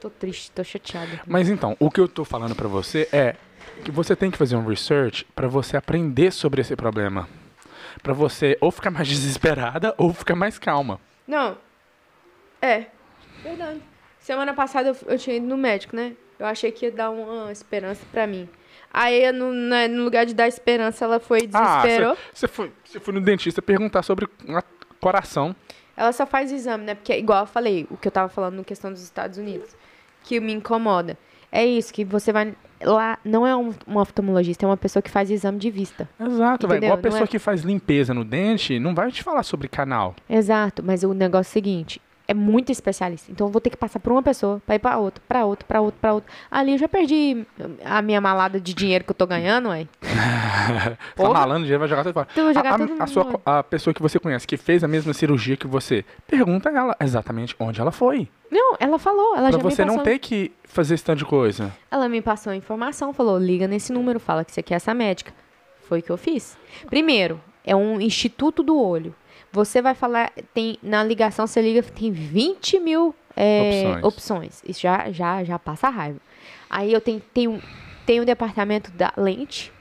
[0.00, 1.20] Tô triste, tô chateada.
[1.26, 3.36] Mas então, o que eu tô falando pra você é
[3.84, 7.28] que você tem que fazer um research pra você aprender sobre esse problema.
[8.02, 10.98] Pra você ou ficar mais desesperada ou ficar mais calma.
[11.26, 11.58] Não.
[12.60, 12.86] É.
[13.42, 13.80] Verdade.
[14.18, 16.12] Semana passada eu, eu tinha ido no médico, né?
[16.38, 18.48] Eu achei que ia dar uma esperança pra mim.
[18.92, 22.16] Aí, no, na- no lugar de dar esperança, ela foi e Ah, desesperou.
[22.34, 24.62] você foi, você foi no dentista perguntar sobre a-
[25.00, 25.54] coração.
[25.96, 26.94] Ela só faz exame, né?
[26.94, 29.74] Porque, igual eu falei, o que eu tava falando na questão dos Estados Unidos,
[30.24, 31.16] que me incomoda.
[31.52, 32.54] É isso, que você vai.
[32.82, 36.08] Lá não é um, um oftalmologista, é uma pessoa que faz exame de vista.
[36.18, 36.66] Exato.
[36.66, 36.86] Entendeu?
[36.88, 40.14] Igual a pessoa é- que faz limpeza no dente, não vai te falar sobre canal.
[40.28, 43.30] Exato, mas o negócio é o seguinte: é muito especialista.
[43.32, 45.66] Então eu vou ter que passar por uma pessoa pra ir pra outra, pra outra,
[45.66, 46.32] pra outra, pra outra.
[46.50, 47.44] Ali eu já perdi
[47.84, 49.86] a minha malada de dinheiro que eu tô ganhando, ué.
[51.16, 52.28] Tá malando, já vai jogar tudo fora.
[52.32, 53.38] Então jogar a, a- tudo a sua fora.
[53.38, 56.72] co- a pessoa que você conhece, que fez a mesma cirurgia que você, pergunta a
[56.72, 58.28] ela exatamente onde ela foi.
[58.50, 59.96] Não, ela falou, ela pra já me você passou.
[59.96, 61.72] não ter que fazer esse tanto de coisa.
[61.90, 65.32] Ela me passou a informação, falou: liga nesse número, fala que você quer essa médica.
[65.88, 66.56] Foi o que eu fiz.
[66.88, 69.14] Primeiro, é um instituto do olho.
[69.52, 74.04] Você vai falar, tem na ligação, você liga, tem 20 mil é, Opções.
[74.04, 74.62] opções.
[74.66, 76.20] Isso já, já, já passa raiva.
[76.68, 77.62] Aí eu tenho, tenho,
[78.06, 79.72] tenho um departamento da lente,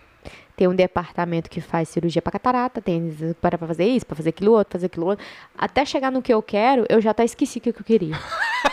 [0.56, 4.54] tem um departamento que faz cirurgia para catarata, tem para fazer isso, para fazer aquilo
[4.54, 5.24] outro, fazer aquilo outro.
[5.58, 8.16] Até chegar no que eu quero, eu já até esqueci o que eu queria.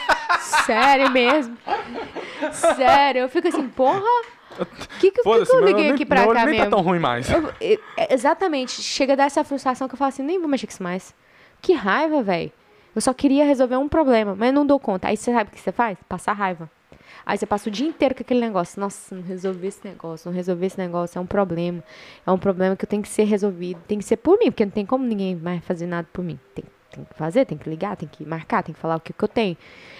[0.66, 1.56] Sério mesmo.
[2.52, 4.00] Sério, eu fico assim, porra.
[4.58, 4.66] O
[4.98, 6.64] que, que, que, que eu liguei aqui pra meu cá nem mesmo?
[6.70, 7.30] tá tão ruim mais.
[7.30, 8.80] Eu- eu- é, exatamente.
[8.82, 11.14] Chega dessa frustração que eu falo assim, nem vou mexer com isso mais.
[11.60, 12.52] Que raiva, velho.
[12.94, 15.08] Eu só queria resolver um problema, mas não dou conta.
[15.08, 15.98] Aí você sabe o que você faz?
[16.08, 16.70] Passar raiva.
[17.24, 18.80] Aí você passa o dia inteiro com aquele negócio.
[18.80, 21.18] Nossa, não resolver esse negócio, não resolver esse negócio.
[21.18, 21.82] É um problema.
[22.26, 23.80] É um problema que tem que ser resolvido.
[23.86, 26.38] Tem que ser por mim, porque não tem como ninguém mais fazer nada por mim.
[26.54, 29.12] Tem, tem que fazer, tem que ligar, tem que marcar, tem que falar o que,
[29.12, 29.56] que eu tenho.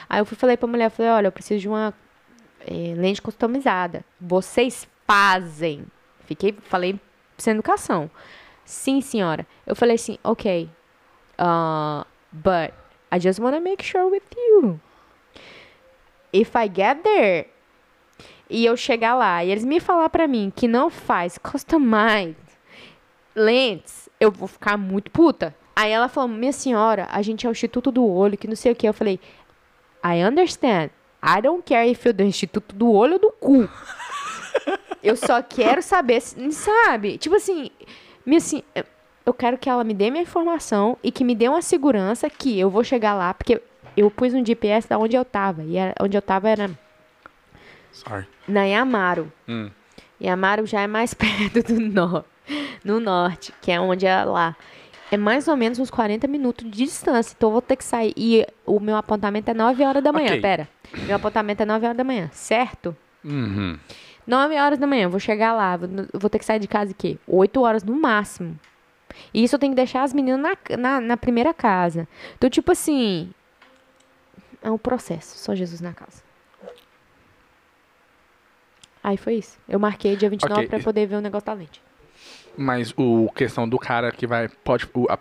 [0.09, 1.93] Aí eu fui falei pra mulher, falei, olha, eu preciso de uma
[2.61, 4.05] eh, lente customizada.
[4.21, 5.87] Vocês fazem.
[6.25, 6.99] Fiquei, falei
[7.39, 8.11] sem educação.
[8.65, 9.47] Sim, senhora.
[9.67, 10.69] Eu falei assim, ok.
[11.39, 12.73] Uh, but
[13.13, 14.81] I just want to make sure with you.
[16.33, 17.49] If I get there
[18.49, 22.37] e eu chegar lá e eles me falar pra mim que não faz customized
[23.35, 25.55] lentes, eu vou ficar muito puta.
[25.75, 28.73] Aí ela falou, minha senhora, a gente é o Instituto do Olho, que não sei
[28.73, 28.89] o que.
[28.89, 29.21] Eu falei,
[30.03, 30.91] I understand.
[31.27, 33.69] I don't care if you're do Instituto do Olho ou do cu.
[35.03, 37.19] eu só quero saber, se- sabe?
[37.19, 37.71] Tipo assim,
[38.25, 38.63] minha, assim,
[39.25, 42.59] eu quero que ela me dê minha informação e que me dê uma segurança que
[42.59, 43.61] eu vou chegar lá, porque
[43.97, 45.63] eu pus um GPS da onde eu tava.
[45.65, 46.71] E era- onde eu tava era
[47.93, 48.27] Sorry.
[48.47, 49.33] na Yamaro.
[49.49, 49.71] Hum.
[50.23, 52.29] Yamaro já é mais perto do norte,
[52.85, 54.57] no norte, que é onde é lá.
[55.11, 57.33] É mais ou menos uns 40 minutos de distância.
[57.37, 58.13] Então eu vou ter que sair.
[58.17, 60.31] E o meu apontamento é 9 horas da manhã.
[60.31, 60.41] Ok.
[60.41, 60.69] Pera.
[61.07, 62.97] Meu apontamento é 9 horas da manhã, certo?
[63.25, 63.79] Uhum.
[64.27, 65.77] 9 horas da manhã, eu vou chegar lá.
[65.77, 67.17] Vou, vou ter que sair de casa quê?
[67.27, 68.59] 8 horas no máximo.
[69.33, 72.07] E isso eu tenho que deixar as meninas na, na, na primeira casa.
[72.37, 73.33] Então, tipo assim.
[74.63, 75.39] É um processo.
[75.39, 76.23] Só Jesus na casa.
[79.03, 79.59] Aí foi isso.
[79.69, 80.69] Eu marquei dia 29 Ok.
[80.69, 81.81] pra poder ver o negócio da lente.
[82.57, 84.49] Mas o questão do cara que vai.
[84.49, 84.89] Pode.
[84.95, 85.19] O, a-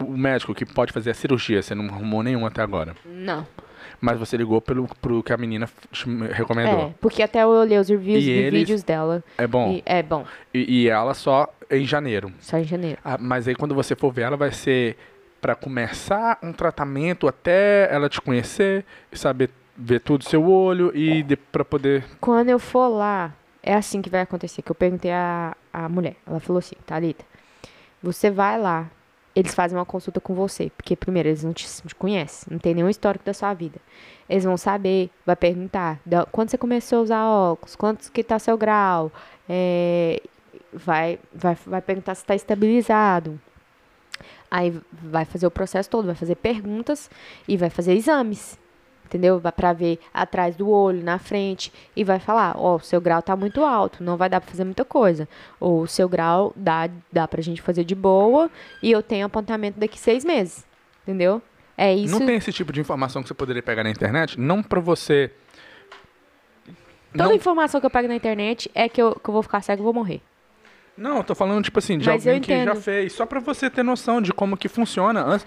[0.00, 2.94] o médico que pode fazer a cirurgia, você não arrumou nenhum até agora.
[3.04, 3.46] Não.
[4.00, 5.68] Mas você ligou pelo pro que a menina
[6.32, 6.88] recomendou.
[6.88, 9.22] É, porque até eu olhei os reviews E de eles- vídeos dela.
[9.38, 9.72] É, bom.
[9.72, 12.32] E, é bom, E, e ela só em janeiro.
[12.40, 12.98] só em janeiro.
[13.04, 14.96] Ah, mas aí quando você for ver ela, vai ser
[15.40, 21.34] pra começar um tratamento até ela te conhecer, saber ver tudo seu olho e de,
[21.36, 22.04] pra poder.
[22.20, 24.62] Quando eu for lá, é assim que vai acontecer.
[24.62, 26.14] Que eu perguntei à, à mulher.
[26.26, 27.24] Ela falou assim, Thalita,
[28.02, 28.88] você vai lá,
[29.34, 30.70] eles fazem uma consulta com você.
[30.76, 33.78] Porque, primeiro, eles não te, te conhecem, não tem nenhum histórico da sua vida.
[34.28, 38.56] Eles vão saber, vai perguntar, quando você começou a usar óculos, quantos que tá seu
[38.56, 39.10] grau,
[39.48, 40.20] é,
[40.72, 43.40] vai, vai, vai perguntar se está estabilizado.
[44.50, 47.10] Aí vai fazer o processo todo, vai fazer perguntas
[47.48, 48.58] e vai fazer exames
[49.12, 49.38] entendeu?
[49.38, 53.20] Vai pra ver atrás do olho, na frente, e vai falar, ó, o seu grau
[53.20, 55.28] tá muito alto, não vai dar pra fazer muita coisa.
[55.60, 58.50] Ou o seu grau dá, dá pra gente fazer de boa,
[58.82, 60.64] e eu tenho apontamento daqui seis meses,
[61.02, 61.42] entendeu?
[61.76, 62.18] É isso.
[62.18, 64.40] Não tem esse tipo de informação que você poderia pegar na internet?
[64.40, 65.30] Não pra você.
[67.12, 69.60] Toda Não, informação que eu pego na internet é que eu, que eu vou ficar
[69.60, 70.22] cego e vou morrer.
[70.96, 73.12] Não, eu tô falando, tipo assim, de Mas alguém que já fez.
[73.12, 75.46] Só pra você ter noção de como que funciona antes,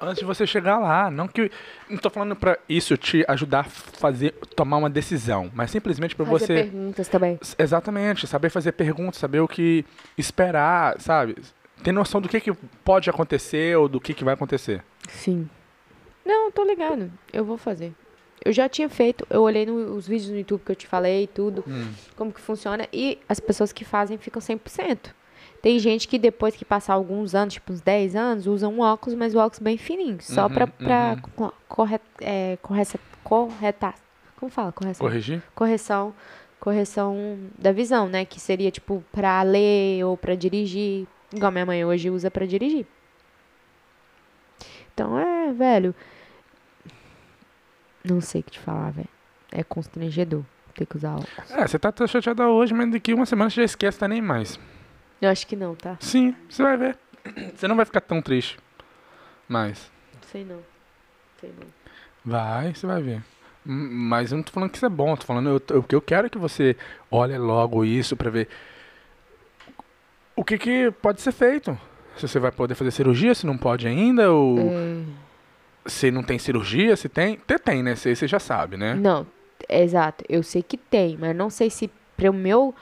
[0.00, 1.10] antes de você chegar lá.
[1.10, 1.50] Não que.
[1.88, 6.26] Não tô falando pra isso te ajudar a fazer, tomar uma decisão, mas simplesmente pra
[6.26, 6.54] Fazer você.
[6.54, 7.38] perguntas também.
[7.58, 9.84] Exatamente, saber fazer perguntas, saber o que
[10.18, 11.36] esperar, sabe?
[11.82, 12.52] Ter noção do que, que
[12.84, 14.82] pode acontecer ou do que, que vai acontecer.
[15.08, 15.48] Sim.
[16.26, 17.10] Não, tô ligado.
[17.32, 17.92] Eu vou fazer.
[18.44, 21.26] Eu já tinha feito, eu olhei no- os vídeos no YouTube que eu te falei,
[21.26, 21.62] tudo,
[22.16, 25.14] como que funciona, e as pessoas que fazem ficam 100%.
[25.60, 29.14] Tem gente que depois que passar alguns anos, tipo uns 10 anos, usa um óculos,
[29.14, 33.94] mas o óculos bem fininho, só Uhum, pra, pra co- corre, é, correta, correta,
[34.38, 34.72] como fala?
[34.72, 35.06] Correção.
[35.06, 35.42] Corrigir?
[35.54, 36.14] Correção,
[36.58, 38.24] correção da visão, né?
[38.24, 42.86] Que seria tipo pra ler ou pra dirigir, igual minha mãe hoje usa pra dirigir.
[44.94, 45.94] Então é, velho.
[48.04, 49.08] Não sei o que te falar, velho.
[49.52, 50.42] É constrangedor
[50.74, 51.50] ter que usar óculos.
[51.50, 54.58] É, você tá chateada hoje, mas daqui uma semana você já esquece, tá nem mais.
[55.20, 55.96] Eu acho que não, tá?
[56.00, 56.96] Sim, você vai ver.
[57.54, 58.58] Você não vai ficar tão triste.
[59.46, 59.90] Mas.
[60.32, 60.60] Sei não.
[61.38, 61.66] Sei não.
[62.24, 63.22] Vai, você vai ver.
[63.62, 65.94] Mas eu não tô falando que isso é bom, tô falando eu, eu- o que
[65.94, 66.74] eu quero é que você
[67.10, 68.48] olhe logo isso pra ver
[70.34, 71.78] o que, que pode ser feito.
[72.16, 75.02] Se você vai poder fazer cirurgia, se não pode ainda, ou É,
[75.86, 77.34] se não tem cirurgia, se tem.
[77.34, 77.94] Até tem, né?
[77.94, 78.94] Você já sabe, né?
[78.94, 79.26] Não,
[79.68, 80.24] exato.
[80.28, 82.74] Eu sei que tem, mas não sei se para o meu.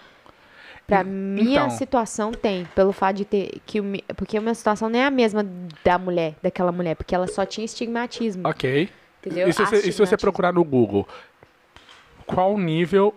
[0.87, 1.70] Pra minha então.
[1.70, 3.61] situação tem, pelo fato de ter.
[3.66, 3.80] Que
[4.16, 5.44] porque a minha situação não é a mesma
[5.84, 8.48] da mulher, daquela mulher, porque ela só tinha estigmatismo.
[8.48, 8.88] Ok.
[9.20, 9.48] Entendeu?
[9.48, 10.18] E se, você, e se você Astigmatismo.
[10.18, 11.06] procurar no Google,
[12.26, 13.14] qual nível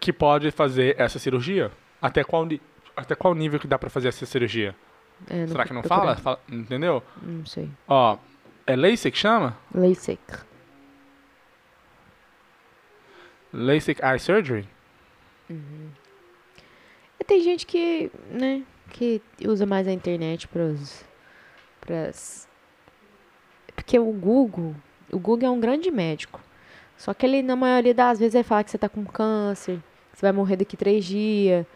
[0.00, 1.70] que pode fazer essa cirurgia?
[2.00, 2.48] Até qual,
[2.96, 4.74] até qual nível que dá pra fazer essa cirurgia?
[5.28, 6.16] É, Será que não fala?
[6.16, 7.02] Fala- Entendeu?
[7.22, 7.68] Não sei.
[7.86, 8.16] Ó,
[8.70, 9.56] é LASIK chama?
[9.74, 10.20] LASIK.
[13.52, 14.68] LASIK Eye Surgery?
[17.18, 21.04] E tem gente que, né, que usa mais a internet pros,
[21.80, 22.48] pras...
[23.74, 24.76] Porque o Google,
[25.10, 26.40] o Google é um grande médico.
[26.96, 29.78] Só que ele, na maioria das vezes, vai falar que você tá com câncer,
[30.12, 31.66] que você vai morrer daqui três dias.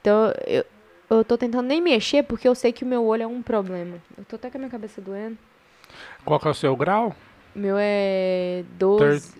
[0.00, 0.66] Então, eu,
[1.08, 3.96] eu tô tentando nem mexer porque eu sei que o meu olho é um problema.
[4.18, 5.38] Eu tô até com a minha cabeça doendo.
[6.24, 7.14] Qual que é o seu grau?
[7.54, 9.34] Meu é 12,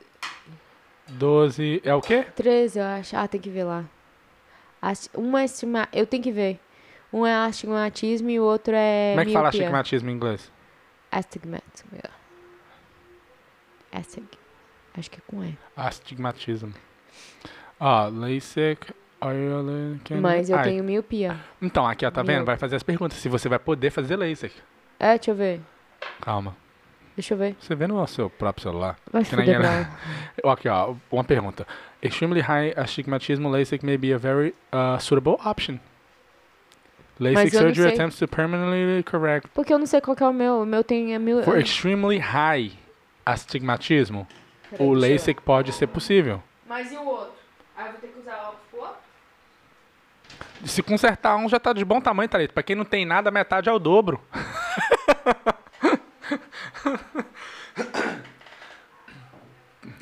[1.08, 1.80] 12.
[1.84, 2.26] É o quê?
[2.36, 3.16] 13, eu acho.
[3.16, 3.84] Ah, tem que ver lá.
[5.14, 5.88] Uma é estima...
[5.92, 6.60] Eu tenho que ver.
[7.12, 9.60] Um é astigmatismo e o outro é Como é que fala miopia.
[9.60, 10.52] astigmatismo em inglês?
[11.10, 11.90] Astigmatismo.
[11.92, 12.10] yeah.
[13.92, 14.26] Astig.
[14.96, 15.58] Acho que é com E.
[15.76, 16.72] Astigmatismo.
[17.78, 18.94] Ó, LASIK,
[20.20, 21.38] Mas eu Ai, tenho miopia.
[21.60, 22.36] Então, aqui, ó, tá vendo?
[22.38, 22.46] Meu.
[22.46, 23.18] Vai fazer as perguntas.
[23.18, 24.54] Se você vai poder fazer LASIK.
[24.98, 25.60] É, deixa eu ver.
[26.20, 26.56] Calma.
[27.16, 27.54] Deixa eu ver.
[27.60, 28.96] Você vê no seu próprio celular.
[29.12, 29.60] Vai se fuder.
[30.44, 31.66] Aqui, ó, uma pergunta.
[32.02, 35.78] Extremely high astigmatism LASIK may be a very uh, suitable option.
[37.20, 37.98] LASIK Mas eu não surgery sei.
[37.98, 39.48] attempts to permanently correct.
[39.54, 40.62] Porque eu não sei qual que é o meu.
[40.62, 41.42] O meu tem é mil.
[41.42, 42.72] For extremely high
[43.26, 44.26] astigmatismo,
[44.70, 46.42] Peraí, o deixa eu- LASIK pode ser possível.
[46.66, 47.34] Mas e o outro?
[47.76, 48.96] Aí eu vou ter que usar óculos pro outro?
[50.64, 52.54] Se consertar um já tá de bom tamanho, Thalita.
[52.54, 54.18] Pra quem não tem nada, metade é o dobro.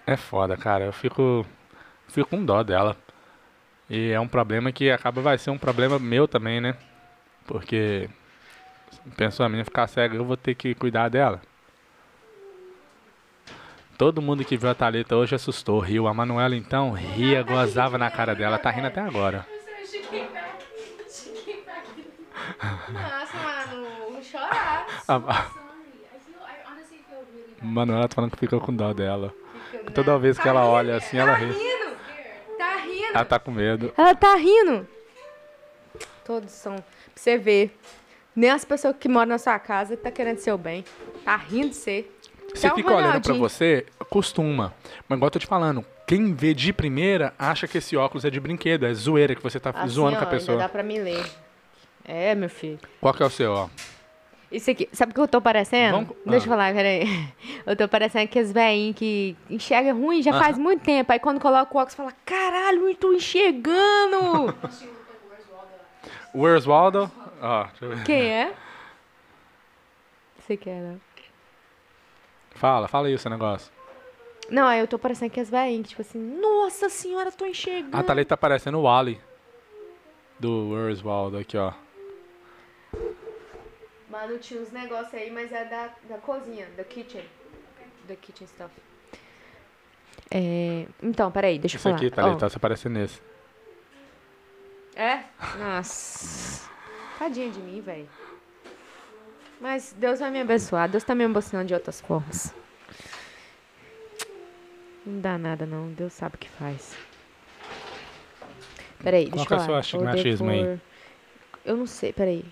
[0.06, 0.84] É foda, cara.
[0.86, 1.46] Eu fico,
[2.08, 2.96] fico com dó dela.
[3.88, 6.76] E é um problema que acaba vai ser um problema meu também, né?
[7.46, 8.08] Porque
[9.16, 11.40] pensou a menina ficar cega, eu vou ter que cuidar dela.
[13.98, 16.06] Todo mundo que viu a Thalita hoje assustou, riu.
[16.08, 19.46] A Manuela então ria, gozava na cara dela, tá rindo até agora.
[22.88, 24.86] Nossa, mano, chorar.
[25.08, 26.06] A, a Sorry.
[26.06, 26.40] I feel.
[26.40, 27.49] I honestly feel really bad.
[27.60, 29.32] Manuela tá falando que fica com dó dela.
[29.94, 31.52] Toda vez que ela olha assim, ela ri.
[32.58, 33.06] Tá rindo.
[33.14, 33.92] Ela tá com medo.
[33.96, 34.86] Ela tá rindo.
[36.24, 36.76] Todos são.
[36.76, 37.76] Pra você ver.
[38.34, 40.84] Nem as pessoas que moram na sua casa tá querendo seu bem.
[41.24, 42.06] Tá rindo de você.
[42.54, 44.74] Você Tchau, fica olhando pra você, costuma.
[45.08, 48.30] Mas igual eu tô te falando, quem vê de primeira acha que esse óculos é
[48.30, 50.58] de brinquedo, é zoeira que você tá Assim, zoando ó, com a Ainda pessoa.
[50.58, 51.24] dá pra me ler.
[52.04, 52.80] É, meu filho.
[53.00, 53.68] Qual que é o seu, ó?
[54.50, 55.92] Isso aqui, sabe o que eu tô parecendo?
[55.92, 56.56] Vamos- Deixa eu ah.
[56.56, 57.04] falar, peraí.
[57.64, 61.12] Eu tô parecendo aqueles velhinhos que enxerga ruim já faz muito tempo.
[61.12, 64.52] Aí quando coloca o óculos, fala: caralho, eu tô enxergando!
[66.34, 67.10] Where's Waldo?
[67.80, 68.04] Eu ver.
[68.04, 68.52] Quem é?
[70.38, 70.96] Você quer, né?
[72.56, 73.72] Fala, fala aí o seu negócio.
[74.50, 77.96] Não, aí eu tô parecendo aqueles velhinhos, tipo assim, nossa senhora, tô enxergando.
[77.96, 79.20] A Thalita tá parecendo o Wally.
[80.40, 81.72] Do Where's Waldo, aqui, ó.
[84.10, 87.24] Mano, tinha uns negócios aí, mas é da, da cozinha, da kitchen.
[88.08, 88.74] Da kitchen stuff.
[90.30, 91.96] É, então, peraí, deixa eu Isso falar.
[91.96, 93.20] aqui, Ó, Thalita, você parece nesse.
[94.96, 95.20] É?
[95.58, 96.68] Nossa.
[97.18, 98.08] Tadinha de mim, velho.
[99.60, 100.88] Mas Deus vai me abençoar.
[100.88, 102.52] Deus tá me abençoando de outras formas.
[105.06, 105.88] Não dá nada, não.
[105.92, 106.96] Deus sabe o que faz.
[109.02, 109.82] Peraí, Qual deixa que é eu o falar.
[109.84, 110.80] seu astigmatismo aí?
[111.64, 112.44] Eu não sei, peraí.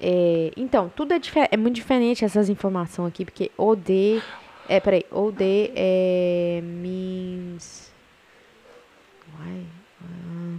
[0.00, 4.22] É, então, tudo é, é muito diferente essas informações aqui, porque OD.
[4.68, 5.04] É, peraí.
[5.10, 6.60] OD é.
[6.62, 7.92] means.
[9.38, 9.66] Why?
[10.02, 10.58] Ah.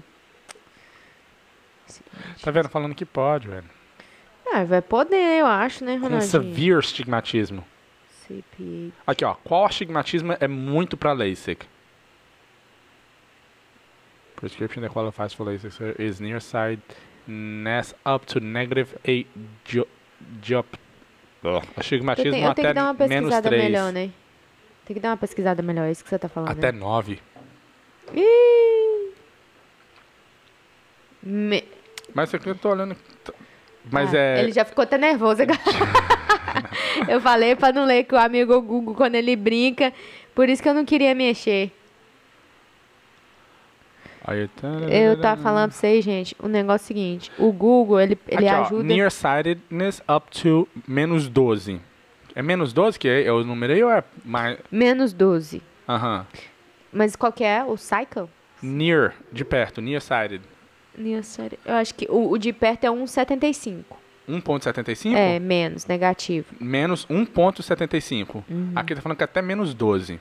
[2.41, 2.69] Tá vendo?
[2.69, 3.69] Falando que pode, velho.
[4.47, 6.29] Ah, vai poder, eu acho, né, Com Ronaldinho?
[6.29, 7.65] severe astigmatismo.
[8.27, 8.93] CPA.
[9.07, 9.33] Aqui, ó.
[9.35, 11.65] Qual astigmatismo é muito pra LASIK?
[14.35, 17.14] Prescription that qualifies for LASIK is nearsightedness
[18.05, 19.27] up to negative 8
[19.65, 19.87] diop...
[20.41, 20.67] diop
[21.43, 21.51] Ugh.
[21.53, 23.63] Eu Astigmatismo tenho, eu tenho até que dar uma menos pesquisada 3.
[23.63, 24.09] melhor, né?
[24.85, 26.49] Tem que dar uma pesquisada melhor, é isso que você tá falando.
[26.51, 26.79] Até né?
[26.79, 27.19] 9.
[28.13, 29.11] Ih!
[31.23, 31.63] Me-
[32.13, 32.95] Mas aqui eu tô olhando...
[32.95, 33.33] t-
[33.91, 34.39] Mas Ah, é...
[34.41, 35.59] Ele já ficou até nervoso agora.
[37.09, 39.91] eu falei pra não ler que o amigo Google, quando ele brinca,
[40.33, 41.71] por isso que eu não queria mexer.
[44.27, 47.99] Aí, tá- Eu tava falando pra vocês, gente, o negócio é o seguinte: o Google,
[48.01, 48.83] ele, ele Aqui, ó, ajuda.
[48.83, 51.79] nearsightedness up to menos 12.
[52.33, 54.57] É menos 12 que é, eu numerei ou é mais...
[54.71, 55.61] Menos 12.
[55.87, 56.25] Aham.
[56.91, 57.63] Mas qual que é?
[57.63, 58.27] O Cycle?
[58.61, 60.41] Near, de perto, nearsighted.
[60.97, 61.59] Nearsighted.
[61.65, 63.83] Eu acho que o, o de perto é 1,75.
[64.27, 65.13] 1.75?
[65.15, 66.47] É, menos, negativo.
[66.59, 68.43] Menos 1.75.
[68.49, 68.71] Uhum.
[68.75, 70.19] Aqui tá falando que até menos 12.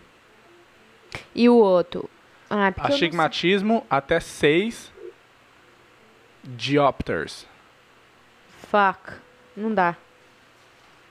[1.34, 2.08] E o outro?
[2.56, 4.92] Ah, não Astigmatismo até 6
[6.44, 7.46] diopters.
[8.70, 9.14] Fuck.
[9.56, 9.96] Não dá.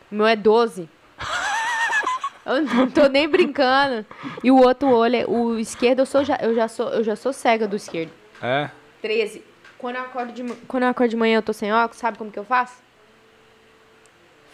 [0.10, 0.88] O meu é 12.
[2.45, 4.06] eu não tô nem brincando.
[4.41, 7.17] E o outro olho, é- o esquerdo, eu, sou já, eu, já sou, eu já
[7.17, 8.13] sou cega do esquerdo.
[8.41, 8.69] É?
[9.01, 9.43] 13.
[9.77, 12.32] Quando eu acordo de, quando eu acordo de manhã eu tô sem óculos, sabe como
[12.32, 12.82] que eu faço?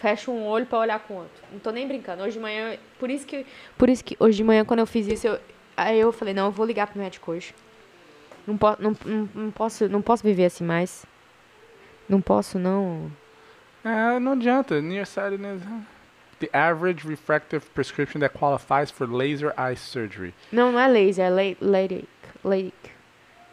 [0.02, 1.44] Fecho um olho pra olhar com o outro.
[1.52, 2.24] Não tô nem brincando.
[2.24, 3.46] Hoje de manhã, por isso que,
[3.78, 5.40] por isso que hoje de manhã quando eu fiz isso, eu,
[5.84, 7.54] aí eu falei, não, eu vou ligar pro médico hoje.
[8.46, 11.06] Não, po, não, não, não posso, não posso viver assim mais.
[12.08, 13.12] Não posso não.
[13.84, 14.82] É, não adianta.
[14.82, 15.62] Nearsightedness.
[16.40, 20.34] The average refractive prescription that qualifies for laser eye surgery.
[20.52, 22.08] Não, não é laser, é la- LASIK.
[22.44, 22.74] LASIK.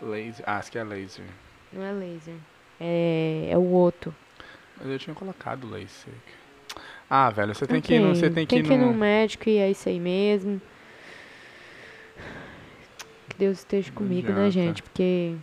[0.00, 0.44] Laser.
[0.46, 1.24] Ah, acho que é laser.
[1.72, 2.34] Não é laser.
[2.80, 4.14] É, é o outro.
[4.78, 6.12] Mas eu tinha colocado LASIK.
[7.10, 8.86] Ah, velho, você tem que ir no, você tem que tem ir que ir no,
[8.86, 10.60] no médico e é isso aí mesmo.
[13.36, 14.82] Que Deus esteja comigo, né, gente?
[14.82, 15.34] Porque.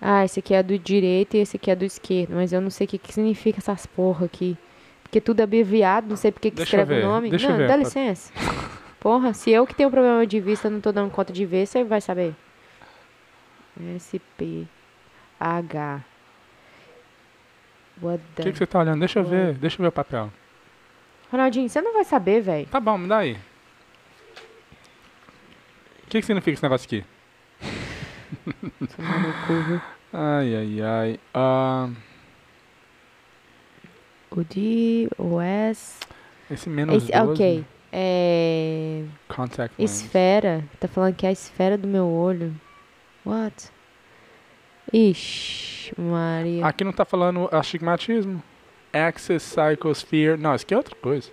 [0.00, 2.34] Ah, esse aqui é do direito e esse aqui é do esquerdo.
[2.34, 4.56] Mas eu não sei o que, que significa essas porra aqui.
[5.02, 7.30] Porque tudo é abreviado, não sei porque que Deixa escreve o nome.
[7.30, 8.32] deixa não, ver, dá licença.
[9.00, 11.84] Porra, se eu que tenho problema de vista não tô dando conta de ver, você
[11.84, 12.34] vai saber.
[13.78, 14.66] SP
[15.38, 16.04] H.
[18.02, 18.98] O que, que você tá olhando?
[18.98, 20.30] Deixa eu ver, deixa eu ver o papel.
[21.34, 22.66] Ronaldinho, você não vai saber, velho.
[22.68, 23.32] Tá bom, me dá aí.
[26.04, 27.04] O que, que significa esse negócio aqui?
[30.12, 31.20] Ai, ai, ai.
[31.34, 31.88] Ah,
[34.30, 35.98] O D, o S.
[36.48, 37.32] esse menos Esse, 12.
[37.32, 37.64] ok.
[37.92, 39.04] É.
[39.26, 39.90] Contact lens.
[39.90, 40.64] Esfera.
[40.78, 42.54] Tá falando que é a esfera do meu olho.
[43.26, 43.70] What?
[44.92, 46.64] Ixi, Maria.
[46.64, 48.40] Aqui não tá falando astigmatismo.
[48.94, 50.36] Axis, psychosphere.
[50.38, 51.30] Não, isso aqui é outra coisa.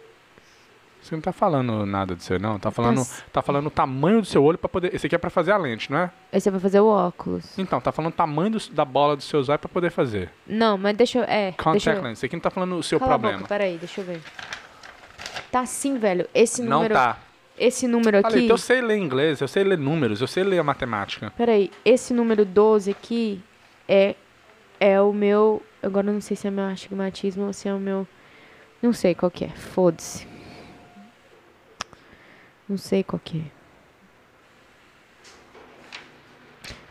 [1.01, 2.59] Isso não tá falando nada do seu, não.
[2.59, 3.01] Tá falando,
[3.33, 4.93] tá falando o tamanho do seu olho pra poder.
[4.93, 6.11] Esse aqui é pra fazer a lente, não é?
[6.31, 7.57] Esse é pra fazer o óculos.
[7.57, 10.29] Então, tá falando o tamanho do- da bola dos seus olhos pra poder fazer.
[10.45, 11.23] Não, mas deixa eu.
[11.23, 11.53] É.
[11.53, 12.01] Contact eu...
[12.03, 12.17] lens.
[12.19, 13.37] Isso aqui não tá falando o seu Cala a problema.
[13.39, 14.21] boca, peraí, deixa eu ver.
[15.51, 16.27] Tá sim, velho.
[16.35, 16.93] Esse não número.
[16.93, 17.17] tá.
[17.57, 18.29] Esse número aqui.
[18.29, 21.31] Falei, eu sei ler inglês, eu sei ler números, eu sei ler a matemática.
[21.35, 23.41] Peraí, esse número 12 aqui
[23.87, 24.15] é,
[24.79, 25.61] é o meu.
[25.81, 28.07] Agora não sei se é meu astigmatismo ou se é o meu.
[28.81, 29.49] Não sei qual que é.
[29.49, 30.27] Foda-se.
[32.69, 33.61] Não sei qual que é.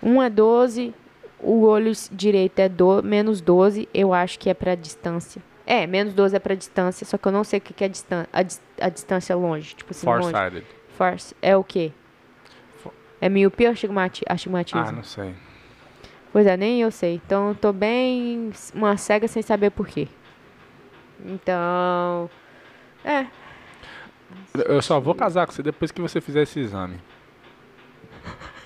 [0.02, 0.94] 1 é 12,
[1.38, 5.42] o olho direito é do, menos 12, eu acho que é pra distância.
[5.66, 7.88] É, menos 12 é pra distância, só que eu não sei o que, que é
[7.88, 9.74] distan a, dis- a distância longe.
[9.74, 10.30] Tipo assim, longe.
[10.32, 10.66] Farsighted.
[10.96, 11.34] Force.
[11.40, 11.92] É o quê?
[12.82, 14.80] Fo- É miopia ou astigmati astigmatismo?
[14.80, 15.34] Ah, não sei.
[16.32, 17.20] Pois é, nem eu sei.
[17.26, 20.06] Então, eu tô bem uma cega sem saber por quê.
[21.24, 22.30] Então,
[23.04, 23.26] é.
[24.66, 26.98] Eu só vou casar com você depois que você fizer esse exame.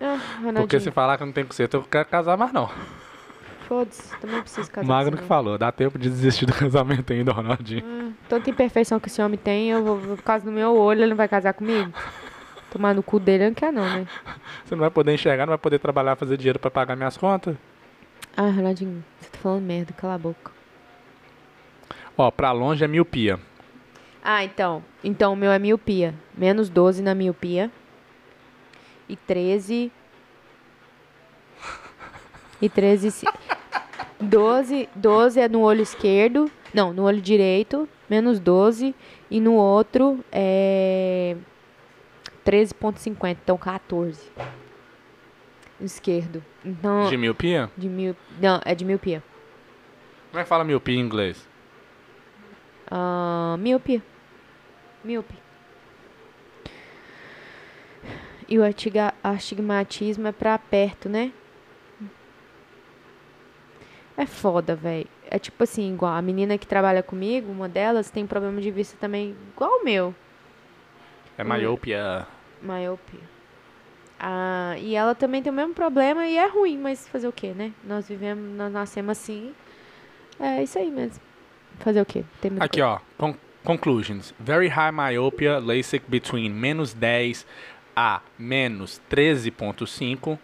[0.00, 0.16] Ah,
[0.54, 2.70] Porque se falar que não tem conserto, eu não quero casar mais não.
[3.66, 7.84] foda-se, também preciso casar Magno que falou, dá tempo de desistir do casamento ainda, Ronaldinho.
[7.84, 8.14] não.
[8.28, 11.08] Tanta imperfeição que esse homem tem, eu vou, vou- por causa do meu olho, ele
[11.08, 11.92] não vai casar comigo?
[12.70, 14.06] Tomar no cu dele, ele não quer não, né?
[14.64, 17.56] Você não vai poder enxergar, não vai poder trabalhar, fazer dinheiro pra pagar minhas contas?
[18.36, 20.52] Ah, Ronaldinho, você tá falando merda, cala a boca.
[22.16, 23.38] Ó, pra longe é miopia.
[24.22, 24.84] Ah, então.
[25.02, 26.14] Então o meu é miopia.
[26.36, 27.70] Menos 12 na miopia.
[29.08, 29.90] E 13.
[32.60, 33.10] E 13.
[33.10, 33.26] se-
[34.20, 36.50] 12, 12 é no olho esquerdo.
[36.74, 37.88] Não, no olho direito.
[38.10, 38.94] Menos 12.
[39.30, 41.36] E no outro é.
[42.48, 43.36] 13,50.
[43.42, 44.32] Então 14.
[45.78, 46.42] No esquerdo.
[46.64, 47.08] Então.
[47.10, 47.70] De miopia?
[47.76, 48.16] De mil...
[48.40, 49.22] Não, é de miopia.
[50.30, 51.46] Como é que fala miopia em inglês?
[52.90, 54.02] Ah, miopia.
[55.04, 55.34] Míope.
[58.48, 58.62] E o
[59.22, 61.32] astigmatismo é pra perto, né?
[64.16, 65.06] É foda, velho.
[65.30, 68.96] É tipo assim, igual a menina que trabalha comigo, uma delas tem problema de vista
[68.98, 70.14] também, igual o meu.
[71.36, 72.26] É miopia.
[72.62, 73.20] Miopia.
[74.18, 77.52] Ah, e ela também tem o mesmo problema e é ruim, mas fazer o quê,
[77.54, 77.72] né?
[77.84, 79.54] Nós vivemos, nós nascemos assim.
[80.40, 81.20] É isso aí mesmo.
[81.78, 82.24] Fazer o quê?
[82.60, 82.98] Aqui, ó.
[83.16, 84.34] Con conclusions.
[84.38, 87.46] Very high myopia, LASIK between menos 10
[87.94, 90.38] a menos 13.5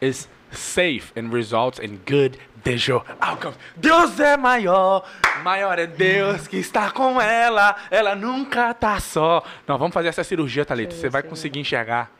[0.00, 3.56] is safe and results in good visual outcomes.
[3.76, 5.04] Deus é maior,
[5.42, 9.42] maior é Deus que está com ela, ela nunca tá só.
[9.66, 10.94] Não, vamos fazer essa cirurgia, Thalita.
[10.94, 12.10] Você vai conseguir enxergar.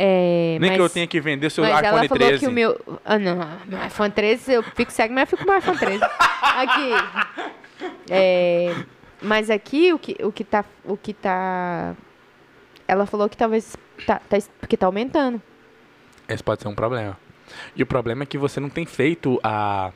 [0.00, 2.44] É, Nem que mas- eu tenha que vender seu Mas ela iPhone falou 13.
[2.44, 3.00] que o meu.
[3.04, 3.36] Ah, não.
[3.66, 6.04] Meu iPhone 13, eu fico cego, mas eu fico com o iPhone 13.
[6.54, 6.90] Aqui.
[8.08, 8.74] É,
[9.20, 10.64] mas aqui o que, o que tá.
[10.84, 11.94] O que tá.
[12.86, 13.76] Ela falou que talvez.
[14.06, 15.42] Tá, tá, porque tá aumentando.
[16.28, 17.16] Esse pode ser um problema.
[17.74, 19.90] E o problema é que você não tem feito a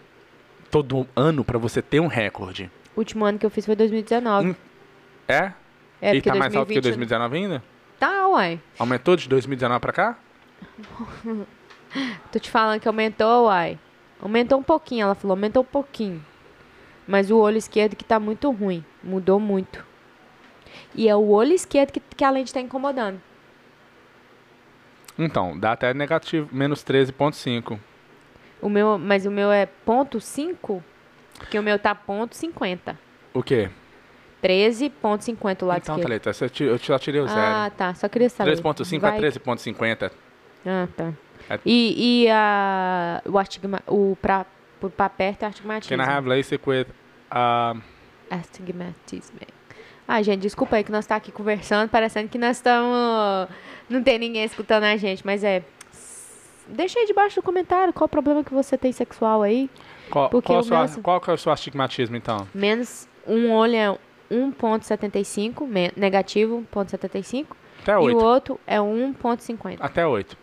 [0.71, 2.71] todo ano pra você ter um recorde.
[2.97, 4.49] O último ano que eu fiz foi 2019.
[4.51, 4.55] Hum,
[5.29, 5.53] É?
[6.01, 7.63] É, e tá mais alto que 2020 2019 ainda?
[7.99, 8.59] Tá, uai.
[8.79, 10.19] Aumentou de 2019 pra cá?
[12.33, 13.79] Tô te falando que aumentou, uai.
[14.21, 16.25] Aumentou um pouquinho, ela falou, aumentou um pouquinho.
[17.07, 18.85] Mas o olho esquerdo que tá muito ruim.
[19.03, 19.85] Mudou muito.
[20.95, 23.21] E é o olho esquerdo que, que a lente tá incomodando.
[25.19, 27.79] Então, dá até negativo, menos 13,5.
[28.61, 30.83] O meu, mas o meu é ponto 5,
[31.39, 32.99] porque o meu tá ponto 50.
[33.35, 33.69] O quê?
[34.43, 36.21] 13.50 o lado então, esquerdo.
[36.21, 37.29] Thalita, eu eu só tirei o Ah,
[37.65, 37.75] zero.
[37.77, 37.95] tá.
[37.95, 38.51] Só queria saber.
[38.57, 40.11] 3,5 Vai- a 13,50.
[40.67, 41.13] Ah, tá.
[41.51, 44.47] É- E, e a, o astigma, o pra,
[44.97, 45.97] pra perto é astigmatismo.
[45.97, 46.87] Can I have LASIK with...
[47.31, 47.81] Uh,
[48.31, 49.39] Astigmatismo.
[50.07, 53.49] Ah, gente, desculpa aí que nós tá aqui conversando, parecendo que nós estamos.
[53.89, 55.63] Não tem ninguém escutando a gente, mas é.
[56.69, 59.69] Deixa aí debaixo do comentário qual o problema que você tem sexual aí.
[60.11, 62.47] Qual, Porque qual, o sua, qual que é o seu astigmatismo, então?
[62.55, 63.99] Menos um olho é
[64.31, 67.47] 1,75, me- negativo 1,75.
[67.83, 68.17] Até E o 8.
[68.25, 69.77] outro é 1,50.
[69.81, 70.37] Até 8.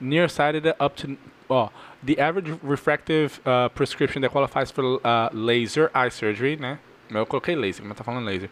[0.00, 1.16] Nearsighted up to...
[1.48, 1.70] Ó,
[2.04, 5.00] the average refractive uh, prescription that qualifies for uh,
[5.32, 6.78] laser eye surgery, né?
[7.10, 8.50] Eu coloquei laser, mas tá falando laser.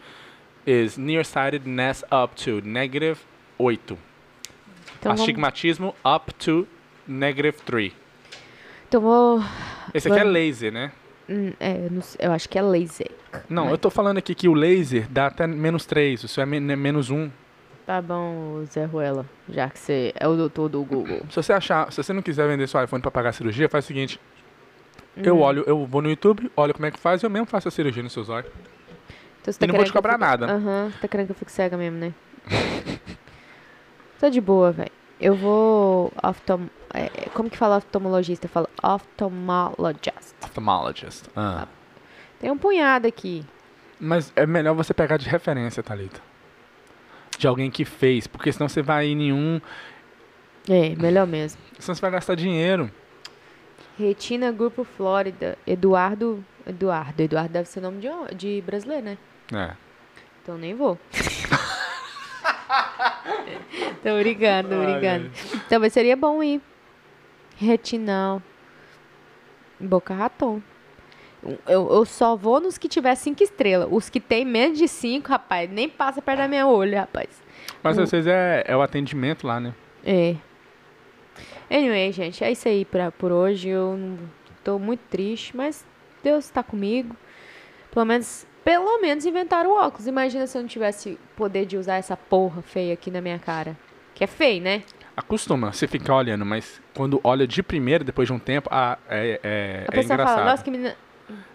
[0.66, 3.20] Is nearsightedness up to negative
[3.58, 3.80] 8.
[3.88, 3.98] Então,
[5.12, 6.66] vamos, Astigmatismo up to
[7.06, 7.92] negative 3.
[8.88, 9.40] então vou.
[9.94, 10.32] Esse aqui é Vamos.
[10.34, 10.90] laser, né?
[11.28, 11.88] hum, é,
[12.18, 13.10] eu, acho que é laser.
[13.48, 16.24] Não, Mas- eu tô falando aqui que o laser dá até menos 3.
[16.24, 17.30] O seu é men- menos 1.
[17.84, 21.20] Tá bom, Zé Ruela, já que você é o doutor do Google.
[21.30, 23.84] Se você achar, se você não quiser vender seu iPhone pra pagar a cirurgia, faz
[23.84, 24.18] o seguinte.
[25.16, 25.22] Hum.
[25.24, 27.68] Eu olho, eu vou no YouTube, olho como é que faz e eu mesmo faço
[27.68, 28.50] a cirurgia nos seus olhos.
[29.50, 30.46] Então, você E não vou te eu cobrar fique- nada.
[30.52, 32.12] Aham, você tá querendo que eu fique cega mesmo, né?
[34.18, 34.90] Tô de boa, velho.
[35.20, 36.12] Eu vou.
[36.22, 36.66] Oftom...
[36.92, 38.48] é, como que fala oftalmologista?
[38.48, 40.34] Fala ophthalmologist.
[40.42, 41.24] Ophthalmologist.
[41.36, 41.66] Ah.
[42.40, 43.44] Tem um punhado aqui.
[44.00, 46.20] Mas é melhor você pegar de referência, Thalita.
[47.38, 49.60] De alguém que fez, porque senão você vai em nenhum.
[50.68, 51.60] É, melhor mesmo.
[51.78, 52.90] Senão você vai gastar dinheiro.
[53.98, 55.56] Retina Grupo Flórida.
[55.66, 56.44] Eduardo.
[56.66, 57.22] Eduardo.
[57.22, 59.18] Eduardo deve ser nome de, de brasileiro, né?
[59.54, 59.74] É.
[60.42, 60.98] Então nem vou.
[64.02, 65.30] tô brincando, tô brincando.
[65.54, 66.60] Então, mas seria bom ir.
[67.56, 68.42] Retinal.
[69.80, 70.60] Boca Raton.
[71.66, 73.88] Eu, eu só vou nos que tiver cinco estrelas.
[73.90, 77.28] Os que tem menos de cinco, rapaz, nem passa perto da minha olho, rapaz.
[77.82, 79.74] Mas O- às vezes é, é o atendimento lá, né?
[80.04, 80.36] É.
[81.70, 83.68] Anyway, gente, é isso aí pra, por hoje.
[83.68, 84.18] Eu
[84.64, 85.84] tô muito triste, mas
[86.22, 87.14] Deus tá comigo.
[87.92, 90.08] Pelo menos, pelo menos inventaram o óculos.
[90.08, 93.76] Imagina se eu não tivesse poder de usar essa porra feia aqui na minha cara.
[94.12, 94.82] Que é feio, né?
[95.16, 99.40] Acostuma, você ficar olhando, mas quando olha de primeira, depois de um tempo, ah, é,
[99.42, 100.34] é, A é pessoa engraçado.
[100.38, 100.96] fala, nossa, que menina.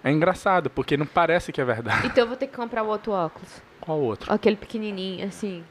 [0.01, 2.07] É engraçado, porque não parece que é verdade.
[2.07, 3.62] Então eu vou ter que comprar o outro óculos.
[3.82, 4.32] Qual outro?
[4.32, 5.66] Aquele pequenininho, assim.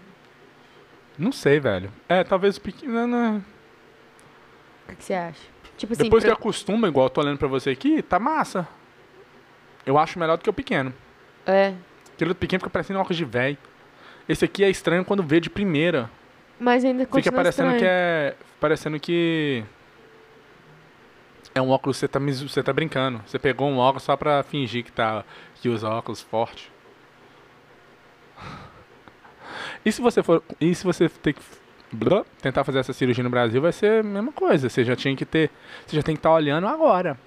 [1.18, 1.90] Não sei, velho.
[2.06, 3.38] É, talvez o pequeno.
[4.84, 5.40] O que, que você acha?
[5.78, 8.68] Tipo assim, Depois que pra- acostuma, igual eu tô olhando pra você aqui, tá massa.
[9.86, 10.92] Eu acho melhor do que o pequeno.
[11.46, 11.74] É.
[12.14, 13.58] Aquele outro pequeno fica parecendo um óculos de velho.
[14.28, 16.10] Esse aqui é estranho quando vê de primeira.
[16.58, 17.80] Mas ainda continua Fica parecendo estranho.
[17.80, 18.34] que é.
[18.60, 19.64] Parecendo que.
[21.54, 23.22] É um óculos que você tá, você tá brincando.
[23.26, 25.24] Você pegou um óculos só pra fingir que, tá,
[25.56, 26.70] que usa óculos forte.
[29.84, 30.42] E se você for.
[30.60, 31.40] E se você ter que.
[32.40, 34.68] tentar fazer essa cirurgia no Brasil, vai ser a mesma coisa.
[34.68, 35.50] Você já tinha que ter.
[35.86, 37.18] Você já tem que estar olhando agora.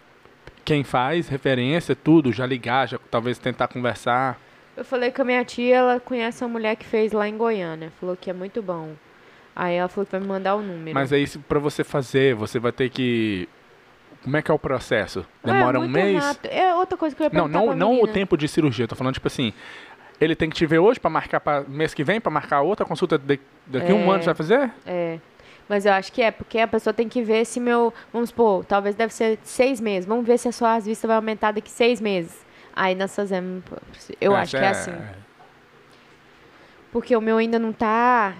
[0.65, 4.39] Quem faz, referência, tudo, já ligar, já talvez tentar conversar.
[4.77, 7.91] Eu falei com a minha tia, ela conhece uma mulher que fez lá em Goiânia.
[7.99, 8.93] Falou que é muito bom.
[9.55, 10.93] Aí ela falou que vai me mandar o número.
[10.95, 13.47] Mas aí, se- pra você fazer, você vai ter que.
[14.23, 15.25] Como é que é o processo?
[15.43, 16.23] É Demora um mês?
[16.23, 16.49] rápido.
[16.49, 18.85] É outra coisa que eu ia Não, perguntar não, não o tempo de cirurgia.
[18.85, 19.51] Eu tô falando, tipo assim,
[20.19, 22.85] ele tem que te ver hoje pra marcar para mês que vem, pra marcar outra
[22.85, 24.09] consulta de- daqui a um É.
[24.15, 24.71] ano você vai fazer?
[24.85, 25.19] É.
[25.73, 27.91] Mas eu acho que é, porque a pessoa tem que ver se meu.
[28.13, 30.05] Vamos supor, talvez deve ser seis meses.
[30.07, 32.45] Vamos ver se a sua as vistas vai aumentar daqui seis meses.
[32.75, 33.63] Aí nós fazemos.
[34.21, 35.01] Eu acho Essa que é assim.
[36.91, 38.35] Porque o meu ainda não tá.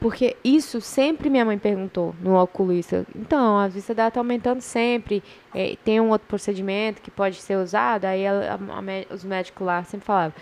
[0.00, 3.06] Porque isso sempre minha mãe perguntou no oculista.
[3.14, 5.22] Então, a vista dela tá aumentando sempre.
[5.54, 8.06] É, tem um outro procedimento que pode ser usado.
[8.06, 10.32] Aí ela- a- a os médicos lá sempre falavam: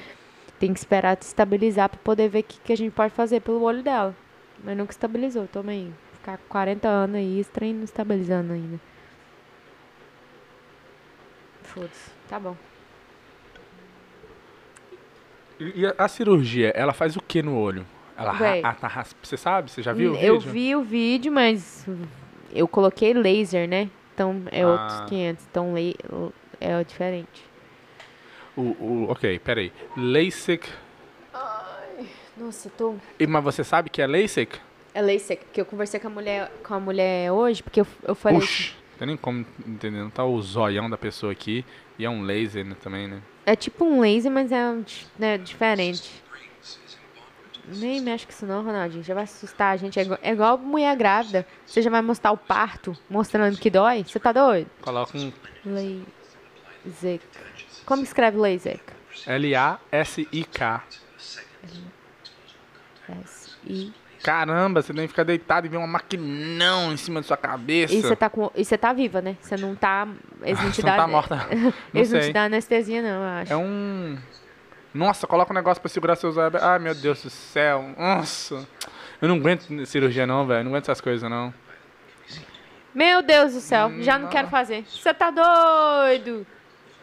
[0.59, 3.61] tem que esperar estabilizar para poder ver o que, que a gente pode fazer pelo
[3.62, 4.14] olho dela.
[4.62, 5.48] Mas nunca estabilizou.
[5.68, 5.92] Aí.
[6.14, 8.78] Ficar com 40 anos aí, esse trem não estabilizando ainda.
[11.62, 12.11] Foda-se.
[12.28, 12.56] Tá bom.
[15.58, 17.86] E a, cirurgia, ela faz o que no olho?
[18.16, 18.88] Ela ra- tá
[19.22, 19.70] Você sabe?
[19.70, 20.52] Você já viu o eu vídeo?
[20.52, 21.86] vi o vídeo, mas
[22.52, 23.90] eu coloquei laser, né?
[24.14, 24.68] Então é Ah.
[24.68, 25.46] outros 500.
[25.50, 25.96] Então le-
[26.61, 27.44] é diferente.
[28.56, 29.72] O, o, ok, peraí.
[29.96, 30.68] LASIK.
[32.41, 32.95] Nossa, eu tô.
[33.18, 34.59] E, mas você sabe que é LASIK?
[34.95, 38.14] É LASIK, que eu conversei com a mulher, com a mulher hoje, porque eu, eu
[38.14, 38.38] falei.
[38.38, 39.99] assim, Puxa, não tem nem como entender.
[39.99, 41.64] Não tá o zoião da pessoa aqui.
[41.99, 43.20] E é um laser né, também, né?
[43.45, 44.74] É tipo um laser, mas é
[45.18, 46.11] né, diferente.
[47.66, 49.05] Nem mexe com isso não, Ronaldinho.
[49.05, 49.99] Já vai assustar a gente.
[49.99, 51.47] É igual, é igual mulher grávida.
[51.66, 54.03] Você já vai mostrar o parto, mostrando que dói?
[54.03, 54.70] Você tá doido?
[54.80, 55.30] Coloca um
[55.66, 57.22] LASIK.
[57.84, 58.80] Como escreve LASIK?
[59.26, 60.82] L-A-S-I-K.
[63.22, 63.92] S-I...
[64.22, 67.94] Caramba, você tem que ficar deitado e ver uma maquinão em cima da sua cabeça.
[67.94, 68.50] E você tá com.
[68.54, 69.36] E você tá viva, né?
[69.40, 70.06] Você não tá.
[70.44, 70.96] Eles não te não dão.
[70.96, 71.36] tá morta.
[71.36, 73.52] Não Eles não te dão anestesia, não, eu acho.
[73.52, 74.18] É um.
[74.92, 76.62] Nossa, coloca um negócio pra segurar seus olhos.
[76.62, 77.94] Ai, meu Deus do céu.
[77.96, 78.66] Nossa.
[79.22, 80.64] Eu não aguento cirurgia não, velho.
[80.64, 81.54] Não aguento essas coisas não.
[82.94, 84.84] Meu Deus do céu, já não quero fazer.
[84.84, 86.44] Você tá doido?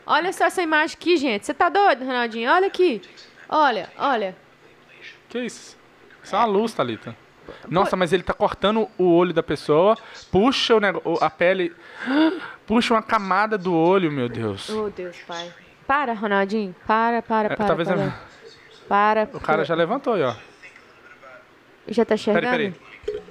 [0.06, 1.46] Olha só essa imagem aqui, gente.
[1.46, 2.52] Você tá doido, Ronaldinho?
[2.52, 3.02] Olha aqui.
[3.48, 4.36] Olha, olha.
[5.30, 5.77] Que isso?
[6.28, 7.16] Isso é uma luz, Thalita.
[7.70, 9.98] Nossa, mas ele tá cortando o olho da pessoa,
[10.30, 11.74] puxa o nego- o- a pele,
[12.66, 14.70] puxa uma camada do olho, meu Deus.
[14.70, 15.54] Oh, Deus, pai.
[15.88, 16.76] Para, Ronaldinho.
[16.86, 17.66] Para, para, É, para.
[17.68, 18.02] talvez para.
[18.02, 18.14] é-
[18.90, 19.30] Para.
[19.34, 20.36] O cara já levantou aí, ó.
[21.88, 22.52] Já tá Peraí, enxergando?
[22.52, 22.74] peraí.
[23.06, 23.22] 15,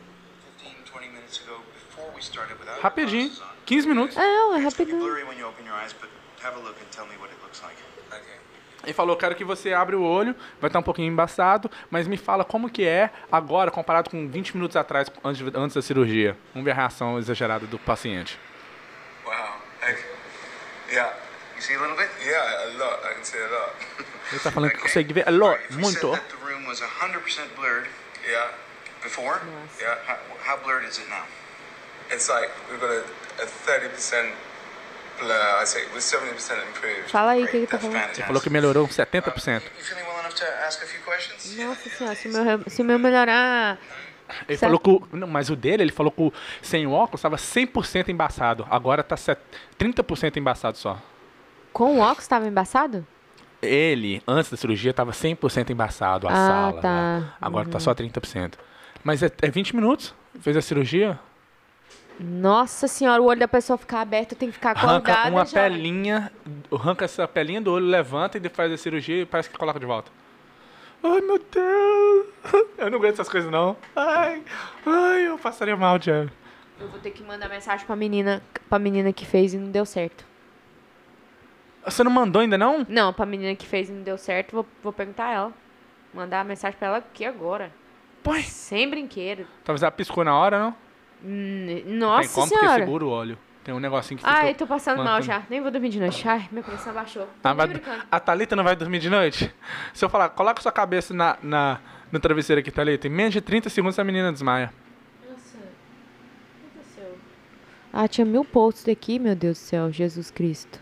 [0.95, 3.29] 20 minutes ago, before we started without Rapidinho.
[3.29, 3.57] glasses on.
[3.67, 4.17] 15 minutos.
[4.17, 4.99] É, It's gonna be rapidinho.
[8.87, 8.91] A.
[8.91, 8.91] Okay.
[8.91, 12.17] Ele falou, quero que você abra o olho, vai estar um pouquinho embaçado, mas me
[12.17, 16.37] fala como que é agora, comparado com 20 minutos atrás, antes, antes da cirurgia.
[16.55, 18.39] Vamos ver a reação exagerada do paciente.
[19.25, 19.33] Wow.
[19.83, 20.05] Like,
[20.91, 21.13] yeah.
[21.57, 22.11] You see a little bit?
[22.23, 23.01] Yeah, a lot.
[23.03, 23.73] I can see a lot.
[24.31, 26.11] Ele tá falando que consegue ver, if we said muito.
[26.11, 27.87] that the room was 100% blurred
[28.29, 28.51] yeah.
[29.03, 29.41] before,
[29.81, 29.97] Yeah.
[30.07, 31.25] how, how blurred is it now?
[32.11, 33.05] It's like we've got a,
[33.43, 34.33] a 30%
[37.09, 37.97] Fala aí o que ele tá falando.
[38.15, 39.63] Ele falou que melhorou 70%.
[39.63, 41.57] You feeling well enough to ask a few questions?
[41.57, 43.79] Nossa senhora, se o meu, se meu melhorar.
[44.49, 44.81] Ele Certo.
[44.81, 48.67] falou que não, mas o dele, ele falou que sem o óculos estava 100% embaçado.
[48.71, 49.41] Agora tá set,
[49.79, 51.01] 30% embaçado só.
[51.73, 53.07] Com o óculos tava embaçado?
[53.63, 56.81] Ele, antes da cirurgia, estava 100% embaçado a Ah, sala.
[56.83, 56.89] tá.
[57.21, 57.33] né?
[57.41, 58.55] Agora tá só 30%.
[59.05, 60.13] Mas é, é 20 minutos.
[60.41, 61.19] Fez a cirurgia,
[62.19, 65.31] Nossa senhora, o olho da pessoa ficar aberto, tem que ficar arranca acordada.
[65.31, 65.63] uma já.
[65.63, 66.33] pelinha,
[66.73, 69.79] arranca essa pelinha do olho, levanta e depois faz a cirurgia e parece que coloca
[69.79, 70.11] de volta.
[71.03, 72.27] Ai, meu Deus.
[72.79, 73.77] Eu não aguento essas coisas, não.
[73.95, 74.43] Ai,
[74.87, 76.31] ai, eu passaria mal, Diego.
[76.81, 79.85] Eu vou ter que mandar mensagem pra menina, pra menina que fez e não deu
[79.85, 80.25] certo.
[81.85, 82.85] Você não mandou ainda, não?
[82.89, 85.53] Não, pra menina que fez e não deu certo, vou, vou perguntar a ela.
[86.13, 87.71] Mandar mensagem pra ela aqui agora.
[88.23, 88.43] Põe.
[88.43, 89.47] Sem brinquedo.
[89.65, 90.75] Talvez ela piscou na hora, não?
[91.27, 92.85] Hum, Tem Nossa como porque senhora.
[92.85, 93.39] segura o óleo.
[93.65, 94.39] Tem um negocinho que fica...
[94.39, 95.27] Ai, tô passando mal mantendo.
[95.27, 95.43] já.
[95.51, 96.29] Nem vou dormir de noite.
[96.29, 97.29] Ai, minha pressão baixou.
[97.43, 99.53] Ah, nem vai- a Thalita não vai dormir de noite?
[99.93, 101.81] Se eu falar, coloca sua cabeça na, na,
[102.13, 103.09] no travesseiro aqui, Thalita.
[103.09, 104.73] Em menos de 30 segundos a menina desmaia.
[105.29, 107.19] Nossa, o que aconteceu?
[107.93, 110.79] Ah, tinha mil posts aqui, meu Deus do céu, Jesus Cristo.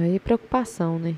[0.00, 1.16] Aí preocupação, né?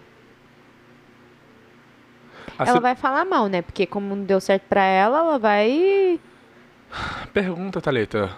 [2.59, 3.63] A ela cir- vai falar mal, né?
[3.63, 6.19] Porque como não deu certo pra ela, ela vai.
[7.33, 8.31] Pergunta, Thalita.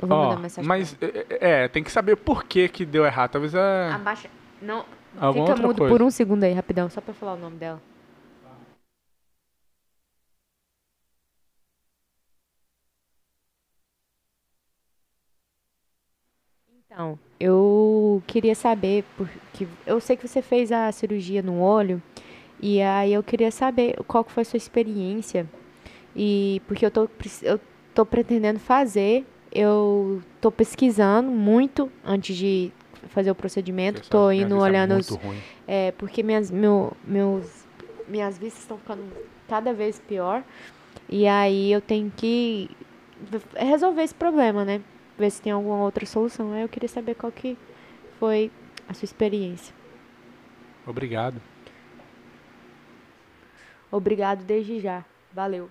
[0.00, 0.68] Eu vou Ó, mandar mensagem.
[0.68, 3.32] mas, é, é, tem que saber por que que deu errado.
[3.32, 3.90] Talvez é...
[3.92, 4.28] Abaixa.
[4.62, 4.84] Não.
[5.18, 5.94] Alguma Fica mudo coisa.
[5.94, 7.80] por um segundo aí, rapidão, só pra falar o nome dela.
[16.86, 22.02] Então, eu queria saber, porque eu sei que você fez a cirurgia no olho,
[22.60, 25.48] e aí eu queria saber qual que foi a sua experiência,
[26.20, 27.08] e porque eu tô,
[27.42, 27.60] eu
[27.94, 32.72] tô pretendendo fazer, eu tô pesquisando muito antes de
[33.10, 35.38] fazer o procedimento, Essa- tô indo é olhando muito os, ruim.
[35.66, 37.64] é, porque minhas, meu, meus,
[38.08, 39.04] minhas vistas estão ficando
[39.48, 40.42] cada vez pior.
[41.08, 42.68] E aí eu tenho que
[43.56, 44.80] resolver esse problema, né?
[45.16, 46.52] Ver se tem alguma outra solução.
[46.52, 47.56] Aí eu queria saber qual que
[48.18, 48.50] foi
[48.88, 49.72] a sua experiência.
[50.86, 51.40] Obrigado.
[53.90, 55.04] Obrigado desde já.
[55.32, 55.70] Valeu.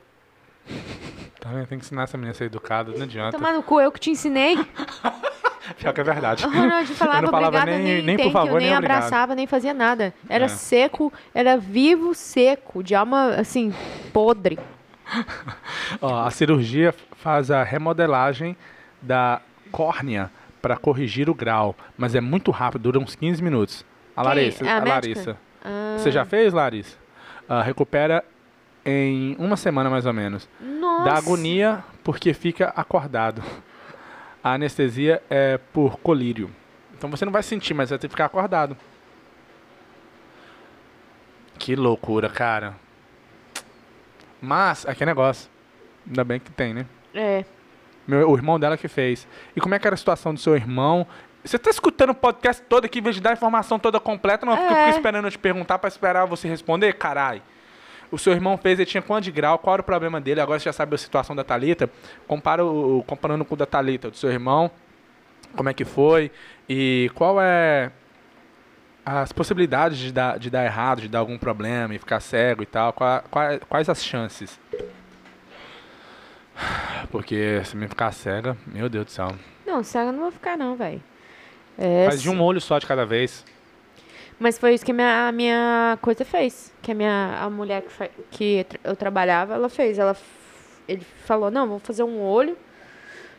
[1.40, 1.68] Tá vendo?
[1.68, 3.38] Tem que ensinar essa menina a ser educada, não adianta.
[3.38, 4.58] Tomar no cu, eu que te ensinei.
[5.78, 6.46] Pior que é verdade.
[6.46, 9.36] O Ronald falava Eu não falava nem- nem, nem por you, favor, nem nem abraçava,
[9.36, 10.14] nem fazia nada.
[10.30, 10.48] Era É.
[10.48, 13.74] seco, era vivo, seco, de alma, assim,
[14.14, 14.58] podre.
[16.02, 18.56] Ó, a cirurgia faz a remodelagem
[19.02, 19.42] da
[19.72, 23.86] córnea para corrigir o grau, mas é muito rápido, dura uns 15 minutos.
[24.16, 24.24] A?
[24.24, 24.94] Larissa, A a médica?
[24.96, 25.38] Larissa.
[25.64, 26.98] Ah, Você já fez, Larissa?
[27.48, 28.24] Ah, recupera
[28.90, 30.48] em uma semana mais ou menos.
[30.62, 31.04] Nossa.
[31.04, 33.44] Dá agonia porque fica acordado.
[34.44, 36.50] A anestesia é por colírio.
[36.98, 38.78] Então você não vai sentir, mas vai ter que ficar acordado.
[41.60, 42.76] Que loucura, cara.
[44.42, 45.50] Mas, aqui é negócio.
[46.08, 46.86] Ainda bem que tem, né?
[47.14, 47.44] É.
[48.08, 49.28] Meu, o irmão dela que fez.
[49.56, 51.06] E como é que era a situação do seu irmão?
[51.44, 54.46] Você tá escutando o podcast todo aqui, em vez de dar a informação toda completa,
[54.46, 54.90] não fica É.
[54.92, 56.94] esperando eu te perguntar pra esperar você responder?
[56.94, 57.42] Carai.
[58.12, 60.60] O seu irmão fez, ele tinha quanto de grau, qual era o problema dele, agora
[60.60, 61.90] você já sabe a situação da Thalita.
[62.28, 64.72] Compara o, comparando com o da Thalita, do seu irmão,
[65.56, 66.32] como é que foi
[66.70, 67.92] e qual é
[69.06, 72.66] as possibilidades de dar, de dar errado, de dar algum problema e ficar cego e
[72.66, 74.60] tal, qua- qua- quais as chances?
[77.12, 79.34] Porque se me ficar cega, meu Deus do céu.
[79.66, 81.02] Não, cega não vou ficar não, velho.
[81.78, 83.46] É, Faz de um olho só de cada vez.
[84.40, 86.74] Mas foi isso que a minha, a minha coisa fez.
[86.82, 87.84] Que a minha a mulher
[88.30, 89.98] que, que eu trabalhava, ela fez.
[89.98, 90.16] Ela,
[90.88, 92.56] ele falou, não, vou fazer um olho,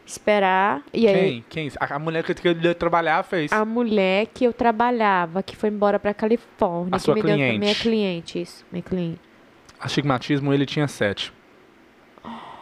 [0.05, 0.83] esperar.
[0.93, 1.69] E aí, Quem?
[1.69, 1.73] Quem?
[1.79, 3.53] A, a mulher que que ele ia trabalhar fez.
[3.53, 7.35] a mulher que eu trabalhava, que foi embora pra Califórnia, A que sua me deu
[7.35, 7.59] cliente.
[7.59, 9.21] minha cliente, isso, minha cliente.
[9.79, 11.33] Astigmatismo, ele tinha sete.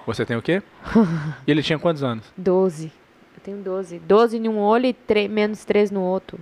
[0.07, 0.63] Você tem o quê?
[1.47, 2.31] e ele tinha quantos anos?
[2.37, 2.93] 12.
[3.35, 3.99] Eu tenho 12.
[4.01, 6.39] 12 em um olho e menos 3 no outro.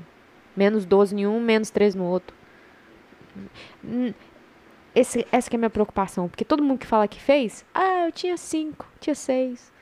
[0.57, 2.35] Menos 12 em um, menos 3 no outro.
[4.95, 6.29] Esse, essa que é a minha preocupação.
[6.29, 9.73] Porque todo mundo que fala que fez, ah, eu tinha 5, tinha 6.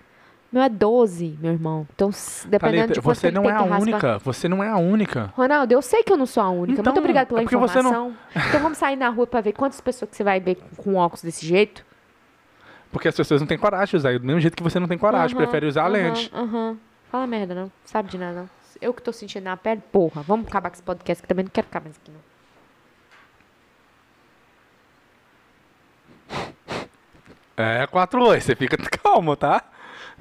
[0.50, 1.86] Meu é 12, meu irmão.
[1.94, 2.10] Então,
[2.46, 4.18] dependendo Thalita, de você não é a única.
[4.18, 5.32] Você não é a única.
[5.34, 6.80] Ronaldo, eu sei que eu não sou a única.
[6.80, 8.16] Então, Muito obrigada pela é você não- informação.
[8.48, 11.22] Então vamos sair na rua pra ver quantas pessoas que você vai ver com óculos
[11.22, 11.84] desse jeito.
[12.90, 14.18] Porque as pessoas não têm coragem de usar.
[14.18, 16.30] Do mesmo jeito que você não tem coragem, prefere usar a aham, lente.
[16.34, 16.76] Aham.
[17.10, 17.72] Fala merda, não.
[17.86, 18.50] Sabe de nada, não.
[18.82, 20.22] Eu que tô sentindo na pele, porra.
[20.22, 22.20] Vamos acabar com esse podcast que também não quero ficar mais aqui, não.
[27.56, 28.40] É, 4 oi.
[28.40, 29.62] Você fica calmo, tá?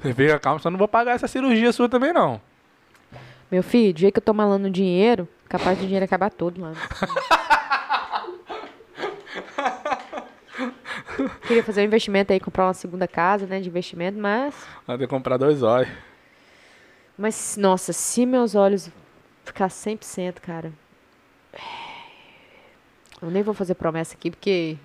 [0.00, 2.40] Você fica calmo, só não vou pagar essa cirurgia sua também, não.
[3.50, 6.76] Meu filho, do jeito que eu tô malando dinheiro, capaz do dinheiro acabar todo, mano.
[11.48, 14.54] Queria fazer um investimento aí, comprar uma segunda casa, né, de investimento, mas...
[14.86, 16.11] Vai ter que comprar dois olhos.
[17.22, 18.90] Mas, nossa, se meus olhos
[19.44, 20.72] ficar 100%, cara...
[23.22, 24.76] Eu nem vou fazer promessa aqui, porque...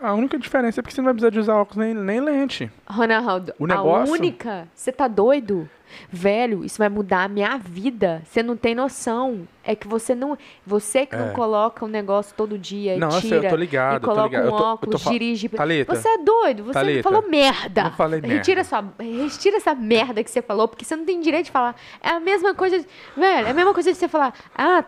[0.00, 2.70] A única diferença é porque você não vai precisar de usar óculos nem, nem lente.
[2.86, 4.68] Ronaldo, O negócio- a única...
[4.74, 5.68] Você tá doido?
[6.10, 8.22] Velho, isso vai mudar a minha vida.
[8.24, 9.46] Você não tem noção.
[9.64, 10.36] É que você não...
[10.66, 11.32] Você que não É.
[11.32, 13.44] coloca um negócio todo dia e Não, eu sei, tira...
[13.46, 14.42] eu tô ligado, e eu tô coloca ligado.
[14.42, 15.48] um Eu tô- eu tô óculos, dirige...
[15.48, 16.64] Thalita, Você é doido.
[16.64, 17.84] Você Thalita, falou merda.
[17.84, 18.36] não falei merda.
[18.36, 21.74] Retira, sua, retira essa merda que você falou, porque você não tem direito de falar.
[22.02, 22.84] É a mesma coisa...
[23.16, 24.32] Velho, é a mesma coisa de você falar...
[24.56, 24.84] Ah...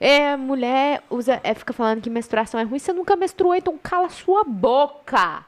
[0.00, 2.78] É, mulher usa, é, fica falando que menstruação é ruim.
[2.78, 5.44] Você nunca menstruou, então cala sua boca.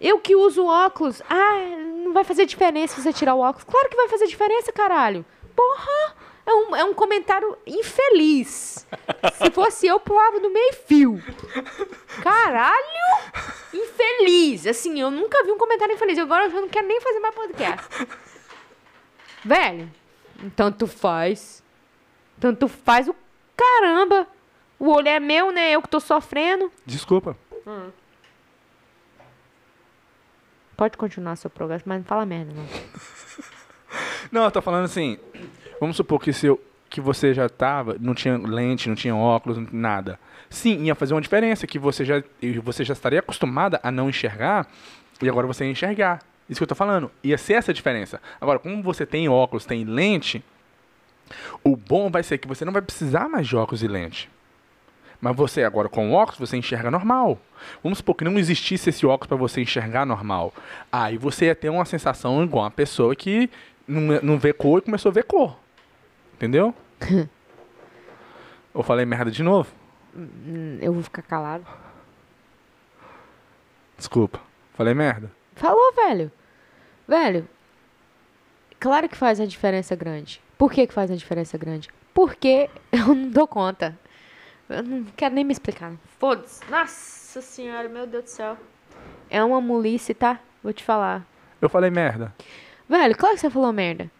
[0.00, 1.20] Eu que uso óculos.
[1.28, 3.64] Ah, não vai fazer diferença se você tirar o óculos.
[3.64, 5.24] Claro que vai fazer diferença, caralho.
[5.56, 6.16] Porra!
[6.46, 8.86] É um, é um comentário infeliz.
[9.34, 11.22] Se fosse eu, pulava no meio fio.
[12.22, 12.74] Caralho!
[13.74, 14.66] Infeliz.
[14.66, 16.18] Assim, eu nunca vi um comentário infeliz.
[16.18, 18.06] Agora eu já não quero nem fazer mais podcast.
[19.44, 19.90] Velho,
[20.56, 21.62] tanto faz.
[22.40, 23.14] Tanto faz o
[23.58, 24.26] caramba.
[24.78, 25.72] O olho é meu, né?
[25.72, 26.70] Eu que tô sofrendo.
[26.86, 27.36] Desculpa.
[30.76, 32.64] Pode continuar seu progresso, mas não fala merda, não.
[34.30, 35.18] Não, eu tô falando assim.
[35.80, 39.58] Vamos supor que, se eu, que você já tava, não tinha lente, não tinha óculos,
[39.72, 40.20] nada.
[40.50, 44.08] Sim, ia fazer uma diferença, que você já, e você já estaria acostumada a não
[44.08, 44.66] enxergar,
[45.22, 46.22] e agora você ia enxergar.
[46.48, 47.10] Isso que eu tô falando.
[47.22, 48.20] Ia ser essa a diferença.
[48.40, 50.44] Agora, como você tem óculos, tem lente,
[51.64, 54.30] o bom vai ser que você não vai precisar mais de óculos e lente.
[55.20, 57.38] Mas você agora com óculos você enxerga normal.
[57.82, 60.54] Vamos supor que não existisse esse óculos para você enxergar normal.
[60.92, 63.50] Aí você ia ter uma sensação igual uma pessoa que
[63.86, 65.56] não, não vê cor e começou a ver cor.
[66.34, 66.72] Entendeu?
[68.74, 69.68] Eu falei merda de novo?
[70.14, 71.66] Hum, Eu vou ficar calado.
[73.96, 74.40] Desculpa.
[74.74, 75.30] Falei merda.
[75.56, 76.30] Falou, velho.
[77.08, 77.48] Velho,
[78.78, 80.40] claro que faz uma diferença grande.
[80.58, 81.88] Por que, que faz uma diferença grande?
[82.12, 83.96] Porque eu não dou conta.
[84.68, 85.92] Eu não quero nem me explicar.
[86.18, 86.68] Foda-se.
[86.68, 88.56] Nossa senhora, meu Deus do céu.
[89.30, 90.40] É uma mulice, tá?
[90.62, 91.24] Vou te falar.
[91.62, 92.34] Eu falei merda.
[92.88, 94.10] Velho, claro que você falou merda.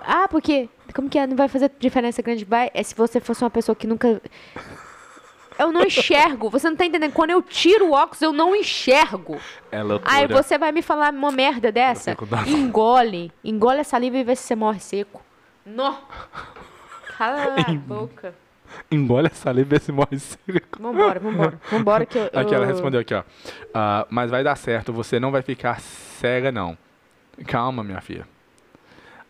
[0.00, 0.68] Ah, porque.
[0.94, 1.26] Como que é?
[1.26, 2.44] Não vai fazer diferença grande?
[2.44, 2.70] Vai.
[2.72, 4.20] É se você fosse uma pessoa que nunca.
[5.56, 6.50] Eu não enxergo.
[6.50, 7.12] Você não tá entendendo?
[7.12, 9.40] Quando eu tiro o óculos, eu não enxergo.
[9.70, 10.12] É loucura.
[10.12, 12.16] Aí você vai me falar uma merda dessa?
[12.48, 13.30] Engole.
[13.44, 15.22] Engole a saliva e vê se você morre seco.
[15.66, 15.94] Nó.
[17.16, 18.34] Cala a boca.
[18.90, 20.80] Engole a saliva e se morre seco.
[20.80, 21.60] Vambora, vambora.
[21.70, 22.24] Vambora que eu...
[22.26, 23.22] Aqui, ela eu- respondeu aqui, ó.
[23.72, 26.76] Ah, mas vai dar certo, você não vai ficar cega, não.
[27.46, 28.26] Calma, minha filha.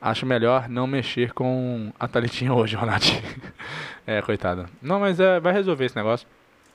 [0.00, 3.22] Acho melhor não mexer com a Thalitinha hoje, Ronaldinho.
[4.06, 4.66] é, coitada.
[4.80, 6.26] Não, mas é, vai resolver esse negócio.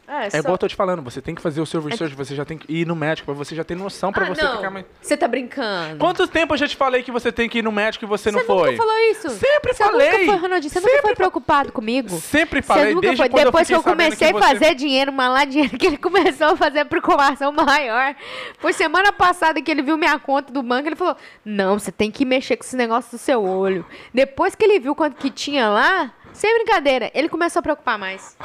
[0.10, 2.16] É, É só- igual eu tô te falando, você tem que fazer o seu research,
[2.16, 4.42] você já tem que ir no médico pra você já ter noção pra Ah, você
[4.42, 4.56] não.
[4.56, 4.86] ficar mais...
[5.02, 5.98] Você tá brincando.
[6.00, 8.32] Quanto tempo eu já te falei que você tem que ir no médico e você,
[8.32, 8.72] não Você foi?
[8.72, 9.30] nunca falou isso.
[9.30, 10.12] Sempre você falei.
[10.12, 12.10] Nunca foi, Ronaldinho, você nunca Sempre foi fa- preocupado comigo.
[12.10, 13.30] Sempre Você falei, nunca desde foi.
[13.44, 14.48] Depois que eu eu fiquei sabendo comecei que a você...
[14.60, 18.16] fazer dinheiro, malar dinheiro, que ele começou a fazer a preocupação maior.
[18.58, 22.10] Foi semana passada que ele viu minha conta do banco, ele falou: Não, você tem
[22.10, 23.86] que mexer com esse negócio do seu olho.
[24.14, 28.36] Depois que ele viu quanto que tinha lá, sem brincadeira, ele começou a preocupar mais.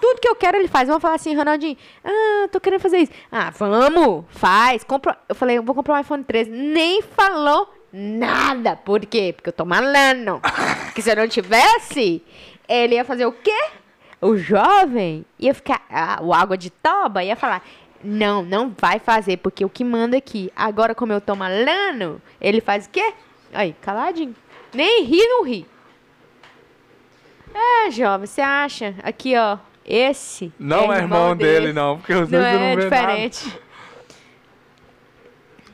[0.00, 0.88] Tudo que eu quero ele faz.
[0.88, 3.12] Vamos falar assim, Ronaldinho, ah, tô querendo fazer isso.
[3.30, 4.84] Ah, vamos, faz.
[4.84, 5.18] Compra.
[5.28, 6.50] Eu falei, eu vou comprar um iPhone 13.
[6.50, 8.76] Nem falou nada.
[8.76, 9.32] Por quê?
[9.36, 10.40] Porque eu tô malando.
[10.86, 12.22] Porque se eu não tivesse,
[12.68, 13.80] ele ia fazer o quê?
[14.20, 15.82] o jovem ia ficar.
[15.90, 17.64] ah, o água de toba ia falar.
[18.02, 20.50] Não, não vai fazer, porque o que manda aqui.
[20.56, 23.12] Agora, como eu tô malando, ele faz o quê?
[23.52, 24.34] Aí, caladinho.
[24.72, 25.66] Nem ri, não ri.
[27.52, 28.94] É, jovem, você acha?
[29.02, 29.58] Aqui, ó.
[29.92, 30.52] Esse.
[30.58, 33.58] Não é irmão dele, não, porque os Não dois não é diferente.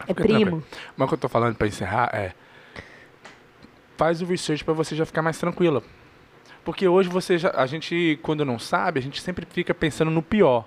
[0.00, 0.38] É Fica primo.
[0.40, 0.64] tranquilo.
[0.96, 2.32] Mas o que eu tô falando pra encerrar é.
[3.96, 5.82] Faz o research pra você já ficar mais tranquila.
[6.64, 7.50] Porque hoje você já.
[7.56, 10.66] A gente, quando não sabe, a gente sempre fica pensando no pior.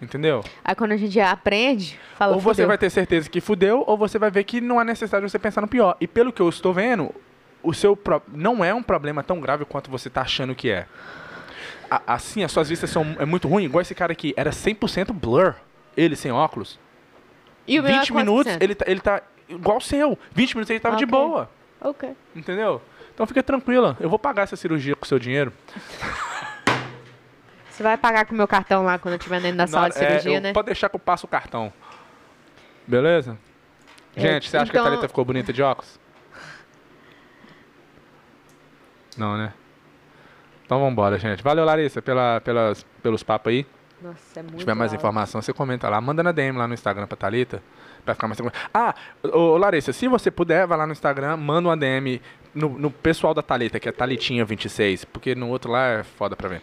[0.00, 0.44] Entendeu?
[0.62, 2.68] Aí quando a gente aprende, fala ou você fudeu.
[2.68, 5.38] vai ter certeza que fudeu, ou você vai ver que não há necessidade de você
[5.38, 5.96] pensar no pior.
[5.98, 7.14] E pelo que eu estou vendo,
[7.62, 10.86] o seu pro- não é um problema tão grave quanto você tá achando que é.
[11.90, 15.12] A- assim, as suas vistas são é muito ruim, igual esse cara aqui, era 100%
[15.12, 15.54] blur,
[15.96, 16.78] ele sem óculos.
[17.66, 20.18] E o meu é 20 quantos minutos, ele tá, ele tá igual o seu.
[20.32, 21.10] 20 minutos ele tava de Ok.
[21.10, 22.16] boa, Ok.
[22.34, 22.80] entendeu?
[23.14, 25.52] Então fica tranquila, eu vou pagar essa cirurgia com o seu dinheiro.
[27.70, 29.96] Você vai pagar com o meu cartão lá quando eu estiver dentro da sala de
[29.96, 30.52] é, cirurgia, eu- né?
[30.54, 31.70] Pode deixar que eu passo o cartão.
[32.86, 33.36] Beleza?
[34.14, 36.00] É, Gente, você acha que a então- Thalita ficou bonita de óculos?
[39.16, 39.52] Não, né?
[40.66, 41.42] Então vambora, gente.
[41.42, 43.66] Valeu, Larissa, pela, pelas, pelos papos aí.
[44.02, 45.00] Nossa, é muito Se tiver mais alto.
[45.00, 45.98] informação, você comenta lá.
[46.00, 47.62] Manda na DM lá no Instagram pra Thalita.
[48.04, 48.62] Pra ficar mais tranquilo.
[48.74, 48.94] Ah,
[49.32, 52.20] ô, Larissa, se você puder, vai lá no Instagram, manda uma DM
[52.54, 56.48] no, no pessoal da Thalita, que é Thalitinha26, porque no outro lá é foda pra
[56.48, 56.62] ver.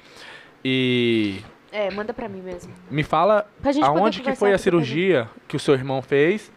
[0.64, 1.42] E
[1.72, 2.72] É, manda pra mim mesmo.
[2.90, 3.46] me fala
[3.84, 6.52] aonde que foi a cirurgia que o seu irmão fez.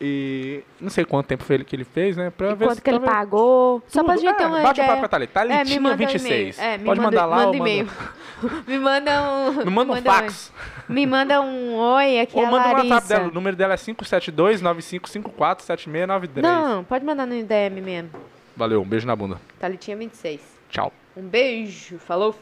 [0.00, 2.30] E não sei quanto tempo foi ele que ele fez, né?
[2.30, 3.82] Pra E ver quanto se que ele pagou.
[3.88, 4.22] Só pra tudo.
[4.24, 4.88] gente ter É, uma Bate o ideia.
[4.88, 5.40] papo com a Thalita.
[5.40, 6.24] É, manda um 26.
[6.24, 6.54] e-mail.
[6.74, 7.88] É, me Pode manda, mandar lá manda e-mail.
[8.68, 9.52] me manda um...
[9.64, 10.02] Me manda um oi.
[10.02, 10.52] fax.
[10.88, 13.28] Me manda um oi aqui, Ou é a manda o WhatsApp dela.
[13.28, 16.42] O número dela é 572-9554-7693.
[16.42, 18.10] Não, pode mandar no DM mesmo.
[18.56, 19.40] Valeu, um beijo na bunda.
[19.58, 20.40] Thalitinha 26.
[20.70, 20.92] Tchau.
[21.16, 21.98] Um beijo.
[21.98, 22.34] Falou.